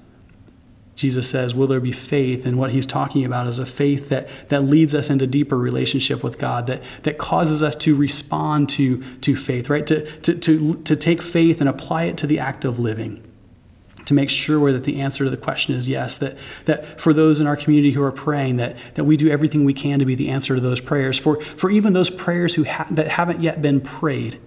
Jesus 0.95 1.27
says 1.27 1.55
will 1.55 1.67
there 1.67 1.79
be 1.79 1.91
faith? 1.91 2.45
And 2.45 2.57
what 2.57 2.71
he's 2.71 2.85
talking 2.85 3.25
about 3.25 3.47
is 3.47 3.57
a 3.57 3.65
faith 3.65 4.09
that, 4.09 4.27
that 4.49 4.61
leads 4.61 4.93
us 4.93 5.09
into 5.09 5.25
deeper 5.25 5.57
relationship 5.57 6.23
with 6.23 6.37
god 6.37 6.67
that, 6.67 6.83
that 7.01 7.17
causes 7.17 7.63
us 7.63 7.75
to 7.77 7.95
respond 7.95 8.69
to, 8.69 9.03
to 9.21 9.35
faith 9.35 9.69
right? 9.69 9.87
To, 9.87 10.05
to, 10.21 10.35
to, 10.35 10.75
to 10.75 10.95
take 10.95 11.21
faith 11.21 11.59
and 11.59 11.67
apply 11.67 12.03
it 12.03 12.17
to 12.17 12.27
the 12.27 12.39
act 12.39 12.63
of 12.63 12.77
living 12.77 13.23
to 14.05 14.13
make 14.13 14.29
sure 14.29 14.71
that 14.71 14.83
the 14.83 14.99
answer 14.99 15.23
to 15.23 15.29
the 15.29 15.37
question 15.37 15.73
is 15.73 15.87
yes, 15.87 16.17
that, 16.17 16.37
that 16.65 16.99
for 16.99 17.13
those 17.13 17.39
in 17.39 17.47
our 17.47 17.55
community 17.55 17.91
who 17.91 18.03
are 18.03 18.11
praying, 18.11 18.57
that, 18.57 18.75
that 18.95 19.05
we 19.05 19.17
do 19.17 19.29
everything 19.29 19.63
we 19.63 19.73
can 19.73 19.99
to 19.99 20.05
be 20.05 20.15
the 20.15 20.29
answer 20.29 20.55
to 20.55 20.61
those 20.61 20.81
prayers. 20.81 21.17
For, 21.17 21.39
for 21.41 21.69
even 21.69 21.93
those 21.93 22.09
prayers 22.09 22.55
who 22.55 22.65
ha- 22.65 22.87
that 22.91 23.07
haven't 23.07 23.41
yet 23.41 23.61
been 23.61 23.81
prayed, 23.81 24.39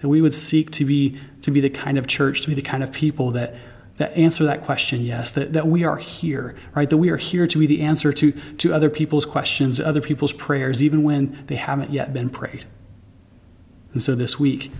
that 0.00 0.08
we 0.08 0.20
would 0.20 0.34
seek 0.34 0.70
to 0.72 0.84
be, 0.84 1.18
to 1.42 1.50
be 1.50 1.60
the 1.60 1.70
kind 1.70 1.98
of 1.98 2.06
church, 2.06 2.42
to 2.42 2.48
be 2.48 2.54
the 2.54 2.62
kind 2.62 2.82
of 2.82 2.92
people 2.92 3.30
that, 3.32 3.54
that 3.98 4.16
answer 4.16 4.44
that 4.44 4.62
question 4.62 5.02
yes, 5.02 5.30
that, 5.32 5.52
that 5.52 5.66
we 5.66 5.84
are 5.84 5.98
here, 5.98 6.56
right? 6.74 6.88
That 6.88 6.96
we 6.96 7.10
are 7.10 7.18
here 7.18 7.46
to 7.46 7.58
be 7.58 7.66
the 7.66 7.82
answer 7.82 8.12
to, 8.14 8.32
to 8.32 8.72
other 8.72 8.88
people's 8.90 9.26
questions, 9.26 9.76
to 9.76 9.86
other 9.86 10.00
people's 10.00 10.32
prayers, 10.32 10.82
even 10.82 11.02
when 11.02 11.44
they 11.46 11.56
haven't 11.56 11.90
yet 11.90 12.12
been 12.12 12.30
prayed. 12.30 12.64
And 13.92 14.02
so 14.02 14.14
this 14.14 14.38
week, 14.38 14.70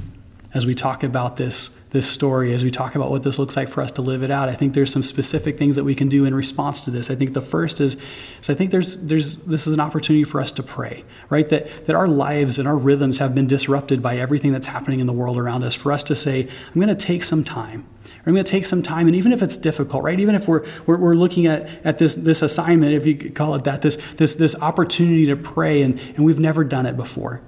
as 0.53 0.67
we 0.67 0.75
talk 0.75 1.05
about 1.05 1.37
this, 1.37 1.69
this 1.91 2.09
story, 2.09 2.53
as 2.53 2.65
we 2.65 2.73
talk 2.73 2.97
about 2.97 3.11
what 3.11 3.23
this 3.23 3.39
looks 3.39 3.57
like 3.57 3.69
for 3.69 3.83
us 3.83 3.93
to 3.93 4.03
live 4.03 4.25
it 4.25 4.33
out, 4.33 4.49
I 4.49 4.55
think 4.55 4.75
there's 4.75 4.93
some 4.93 5.05
specific 5.05 5.57
things 5.57 5.77
that 5.77 5.85
we 5.85 5.95
can 5.95 6.09
do 6.09 6.25
in 6.25 6.35
response 6.35 6.81
to 6.83 6.91
this. 6.91 7.09
I 7.09 7.15
think 7.15 7.35
the 7.35 7.41
first 7.41 7.81
is, 7.81 7.97
is 8.41 8.51
I 8.51 8.55
think 8.55 8.73
there's, 8.73 8.97
there's, 8.97 9.37
this 9.37 9.69
is 9.69 9.75
an 9.75 9.81
opportunity 9.81 10.25
for 10.25 10.41
us 10.41 10.51
to 10.53 10.63
pray, 10.63 11.05
right? 11.29 11.49
That, 11.49 11.87
that 11.87 11.95
our 11.95 12.09
lives 12.09 12.59
and 12.59 12.67
our 12.67 12.77
rhythms 12.77 13.19
have 13.19 13.33
been 13.33 13.47
disrupted 13.47 14.03
by 14.03 14.17
everything 14.17 14.51
that's 14.51 14.67
happening 14.67 14.99
in 14.99 15.07
the 15.07 15.13
world 15.13 15.39
around 15.39 15.63
us. 15.63 15.77
For 15.77 15.93
us 15.93 16.03
to 16.05 16.17
say, 16.17 16.49
I'm 16.67 16.81
going 16.81 16.89
to 16.89 16.95
take 16.97 17.23
some 17.23 17.45
time. 17.45 17.87
I'm 18.27 18.35
going 18.35 18.45
to 18.45 18.51
take 18.51 18.67
some 18.67 18.83
time, 18.83 19.07
and 19.07 19.17
even 19.17 19.33
if 19.33 19.43
it's 19.43 19.57
difficult, 19.57 20.03
right? 20.03 20.19
Even 20.19 20.35
if 20.35 20.47
we're, 20.47 20.67
we're, 20.85 20.99
we're 20.99 21.15
looking 21.15 21.47
at, 21.47 21.69
at 21.87 21.99
this, 21.99 22.17
this 22.17 22.43
assignment, 22.43 22.93
if 22.93 23.07
you 23.07 23.15
could 23.15 23.35
call 23.35 23.55
it 23.55 23.65
that, 23.65 23.83
this, 23.83 23.97
this, 24.17 24.35
this 24.35 24.55
opportunity 24.57 25.27
to 25.27 25.37
pray, 25.37 25.81
and, 25.81 25.99
and 25.99 26.25
we've 26.25 26.41
never 26.41 26.65
done 26.65 26.87
it 26.87 26.97
before 26.97 27.41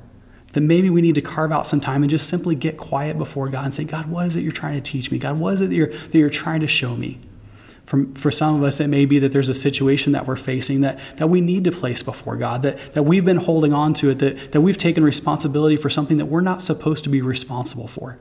that 0.53 0.61
maybe 0.61 0.91
we 0.91 1.01
need 1.01 1.15
to 1.15 1.23
carve 1.23 1.51
out 1.51 1.67
some 1.67 1.81
time 1.81 2.03
and 2.03 2.11
just 2.11 2.29
simply 2.29 2.55
get 2.55 2.77
quiet 2.77 3.19
before 3.19 3.49
God 3.49 3.65
and 3.65 3.75
say, 3.75 3.85
God, 3.85 4.09
what 4.09 4.27
is 4.27 4.37
it 4.37 4.43
you're 4.43 4.53
trying 4.53 4.75
to 4.75 4.81
teach 4.81 5.11
me? 5.11 5.19
God, 5.19 5.39
what 5.39 5.55
is 5.55 5.61
it 5.61 5.71
that 5.71 5.75
you're, 5.75 5.89
that 5.89 6.15
you're 6.15 6.31
trying 6.31 6.61
to 6.61 6.67
show 6.67 6.97
me? 6.97 7.19
For, 7.87 8.07
for 8.15 8.31
some 8.31 8.55
of 8.55 8.63
us, 8.63 8.81
it 8.81 8.89
may 8.89 9.05
be 9.07 9.19
that 9.19 9.33
there's 9.33 9.49
a 9.49 9.55
situation 9.55 10.13
that 10.13 10.27
we're 10.27 10.37
facing 10.37 10.83
that, 10.83 10.99
that 11.17 11.29
we 11.29 11.41
need 11.41 11.65
to 11.65 11.73
place 11.73 12.03
before 12.03 12.37
God, 12.37 12.63
that, 12.63 12.93
that 12.93 13.03
we've 13.03 13.25
been 13.25 13.39
holding 13.39 13.73
on 13.73 13.93
to 13.95 14.11
it, 14.11 14.19
that, 14.21 14.53
that 14.53 14.61
we've 14.61 14.79
taken 14.79 15.05
responsibility 15.05 15.77
for 15.77 15.91
something 15.91 16.17
that 16.19 16.27
we're 16.27 16.41
not 16.43 16.63
supposed 16.63 17.05
to 17.05 17.11
be 17.11 17.21
responsible 17.21 17.89
for. 17.89 18.19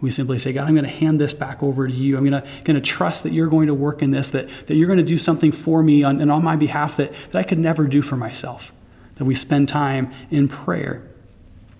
We 0.00 0.10
simply 0.10 0.38
say, 0.38 0.52
God, 0.52 0.68
I'm 0.68 0.74
going 0.74 0.84
to 0.84 0.90
hand 0.90 1.20
this 1.20 1.34
back 1.34 1.62
over 1.62 1.88
to 1.88 1.92
you. 1.92 2.16
I'm 2.16 2.24
going 2.28 2.40
to, 2.40 2.48
going 2.62 2.76
to 2.76 2.80
trust 2.80 3.24
that 3.24 3.32
you're 3.32 3.48
going 3.48 3.66
to 3.66 3.74
work 3.74 4.02
in 4.02 4.12
this, 4.12 4.28
that, 4.28 4.48
that 4.66 4.76
you're 4.76 4.86
going 4.86 4.98
to 4.98 5.04
do 5.04 5.18
something 5.18 5.50
for 5.50 5.82
me 5.82 6.04
on, 6.04 6.20
and 6.20 6.30
on 6.30 6.44
my 6.44 6.54
behalf 6.54 6.96
that, 6.98 7.12
that 7.32 7.38
I 7.38 7.42
could 7.42 7.58
never 7.58 7.88
do 7.88 8.02
for 8.02 8.16
myself. 8.16 8.72
That 9.16 9.24
we 9.24 9.34
spend 9.34 9.68
time 9.68 10.12
in 10.30 10.46
prayer 10.46 11.02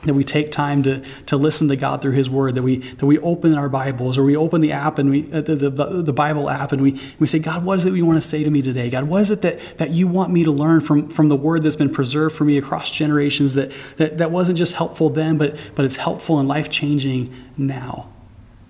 that 0.05 0.15
we 0.15 0.23
take 0.23 0.53
time 0.53 0.83
to, 0.85 1.03
to 1.27 1.37
listen 1.37 1.67
to 1.69 1.77
God 1.77 2.01
through 2.01 2.13
His 2.13 2.31
Word, 2.31 2.55
that 2.55 2.63
we, 2.63 2.79
that 2.79 3.07
we 3.07 3.19
open 3.19 3.55
our 3.57 3.69
Bibles 3.69 4.17
or 4.17 4.23
we 4.23 4.37
open 4.37 4.61
the 4.61 4.71
app 4.71 4.99
and 4.99 5.11
we, 5.11 5.33
uh, 5.33 5.41
the, 5.41 5.57
the, 5.57 6.03
the 6.03 6.13
Bible 6.13 6.49
app 6.49 6.71
and 6.71 6.81
we, 6.81 7.01
we 7.19 7.27
say, 7.27 7.41
God, 7.41 7.65
what 7.65 7.79
is 7.79 7.85
it 7.85 7.95
you 7.95 8.07
want 8.07 8.17
to 8.17 8.27
say 8.27 8.45
to 8.45 8.51
me 8.51 8.63
today? 8.63 8.91
God, 8.91 9.05
what 9.05 9.23
is 9.23 9.33
it 9.33 9.43
that, 9.43 9.59
that 9.79 9.91
you 9.91 10.07
want 10.07 10.33
me 10.33 10.45
to 10.45 10.53
learn 10.53 10.81
from, 10.81 11.09
from 11.09 11.29
the 11.29 11.37
Word 11.37 11.63
that's 11.63 11.77
been 11.77 11.91
preserved 11.91 12.37
for 12.37 12.45
me 12.45 12.57
across 12.57 12.91
generations 12.93 13.55
that, 13.55 13.73
that, 13.97 14.19
that 14.19 14.31
wasn't 14.31 14.57
just 14.57 14.75
helpful 14.75 15.11
then, 15.11 15.37
but, 15.37 15.57
but 15.75 15.85
it's 15.85 15.97
helpful 15.97 16.39
and 16.39 16.49
life 16.49 16.71
changing 16.71 17.35
now? 17.57 18.09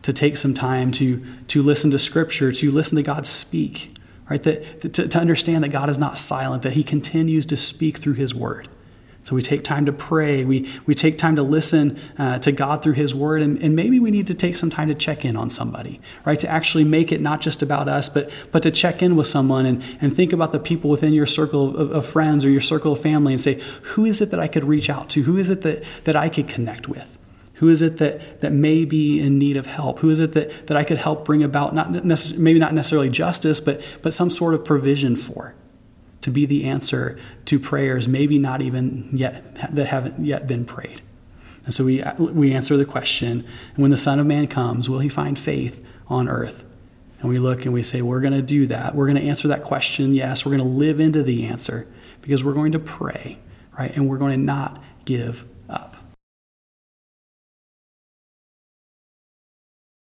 To 0.02 0.12
take 0.14 0.38
some 0.38 0.54
time 0.54 0.90
to, 0.92 1.22
to 1.48 1.60
listen 1.60 1.90
to 1.90 1.98
Scripture, 1.98 2.50
to 2.52 2.70
listen 2.70 2.96
to 2.96 3.02
God 3.02 3.26
speak, 3.26 3.94
right? 4.30 4.42
That, 4.42 4.94
to, 4.94 5.06
to 5.06 5.18
understand 5.18 5.62
that 5.62 5.68
God 5.68 5.90
is 5.90 5.98
not 5.98 6.18
silent, 6.18 6.62
that 6.62 6.72
He 6.72 6.82
continues 6.82 7.44
to 7.46 7.58
speak 7.58 7.98
through 7.98 8.14
His 8.14 8.34
Word. 8.34 8.68
So 9.28 9.34
we 9.34 9.42
take 9.42 9.62
time 9.62 9.84
to 9.84 9.92
pray. 9.92 10.42
We, 10.46 10.72
we 10.86 10.94
take 10.94 11.18
time 11.18 11.36
to 11.36 11.42
listen 11.42 11.98
uh, 12.16 12.38
to 12.38 12.50
God 12.50 12.82
through 12.82 12.94
His 12.94 13.14
Word. 13.14 13.42
And, 13.42 13.62
and 13.62 13.76
maybe 13.76 14.00
we 14.00 14.10
need 14.10 14.26
to 14.28 14.34
take 14.34 14.56
some 14.56 14.70
time 14.70 14.88
to 14.88 14.94
check 14.94 15.22
in 15.22 15.36
on 15.36 15.50
somebody, 15.50 16.00
right? 16.24 16.40
To 16.40 16.48
actually 16.48 16.84
make 16.84 17.12
it 17.12 17.20
not 17.20 17.42
just 17.42 17.60
about 17.60 17.90
us, 17.90 18.08
but, 18.08 18.30
but 18.52 18.62
to 18.62 18.70
check 18.70 19.02
in 19.02 19.16
with 19.16 19.26
someone 19.26 19.66
and, 19.66 19.84
and 20.00 20.16
think 20.16 20.32
about 20.32 20.52
the 20.52 20.58
people 20.58 20.88
within 20.88 21.12
your 21.12 21.26
circle 21.26 21.76
of, 21.76 21.90
of 21.90 22.06
friends 22.06 22.42
or 22.42 22.48
your 22.48 22.62
circle 22.62 22.92
of 22.92 23.02
family 23.02 23.34
and 23.34 23.40
say, 23.40 23.60
who 23.82 24.06
is 24.06 24.22
it 24.22 24.30
that 24.30 24.40
I 24.40 24.48
could 24.48 24.64
reach 24.64 24.88
out 24.88 25.10
to? 25.10 25.24
Who 25.24 25.36
is 25.36 25.50
it 25.50 25.60
that, 25.60 25.84
that 26.04 26.16
I 26.16 26.30
could 26.30 26.48
connect 26.48 26.88
with? 26.88 27.18
Who 27.56 27.68
is 27.68 27.82
it 27.82 27.98
that, 27.98 28.40
that 28.40 28.54
may 28.54 28.86
be 28.86 29.20
in 29.20 29.38
need 29.38 29.58
of 29.58 29.66
help? 29.66 29.98
Who 29.98 30.08
is 30.08 30.20
it 30.20 30.32
that, 30.32 30.68
that 30.68 30.78
I 30.78 30.84
could 30.84 30.96
help 30.96 31.26
bring 31.26 31.42
about, 31.42 31.74
not 31.74 31.88
necess- 31.88 32.38
maybe 32.38 32.58
not 32.58 32.72
necessarily 32.72 33.10
justice, 33.10 33.60
but, 33.60 33.82
but 34.00 34.14
some 34.14 34.30
sort 34.30 34.54
of 34.54 34.64
provision 34.64 35.16
for? 35.16 35.54
To 36.20 36.30
be 36.30 36.46
the 36.46 36.64
answer 36.64 37.18
to 37.44 37.58
prayers, 37.58 38.08
maybe 38.08 38.38
not 38.38 38.60
even 38.60 39.08
yet 39.12 39.74
that 39.74 39.86
haven't 39.86 40.24
yet 40.24 40.46
been 40.46 40.64
prayed. 40.64 41.02
And 41.64 41.74
so 41.74 41.84
we, 41.84 42.02
we 42.18 42.54
answer 42.54 42.78
the 42.78 42.86
question 42.86 43.46
when 43.76 43.90
the 43.90 43.98
Son 43.98 44.18
of 44.18 44.26
Man 44.26 44.46
comes, 44.46 44.88
will 44.88 45.00
he 45.00 45.10
find 45.10 45.38
faith 45.38 45.84
on 46.08 46.26
earth? 46.26 46.64
And 47.20 47.28
we 47.28 47.38
look 47.38 47.66
and 47.66 47.74
we 47.74 47.82
say, 47.82 48.00
we're 48.00 48.20
going 48.20 48.32
to 48.32 48.40
do 48.40 48.66
that. 48.68 48.94
We're 48.94 49.06
going 49.06 49.20
to 49.20 49.28
answer 49.28 49.48
that 49.48 49.64
question, 49.64 50.14
yes. 50.14 50.46
We're 50.46 50.56
going 50.56 50.66
to 50.66 50.76
live 50.76 50.98
into 50.98 51.22
the 51.22 51.46
answer 51.46 51.86
because 52.22 52.42
we're 52.42 52.54
going 52.54 52.72
to 52.72 52.78
pray, 52.78 53.38
right? 53.78 53.94
And 53.94 54.08
we're 54.08 54.16
going 54.16 54.32
to 54.32 54.42
not 54.42 54.82
give 55.04 55.46
up. 55.68 55.97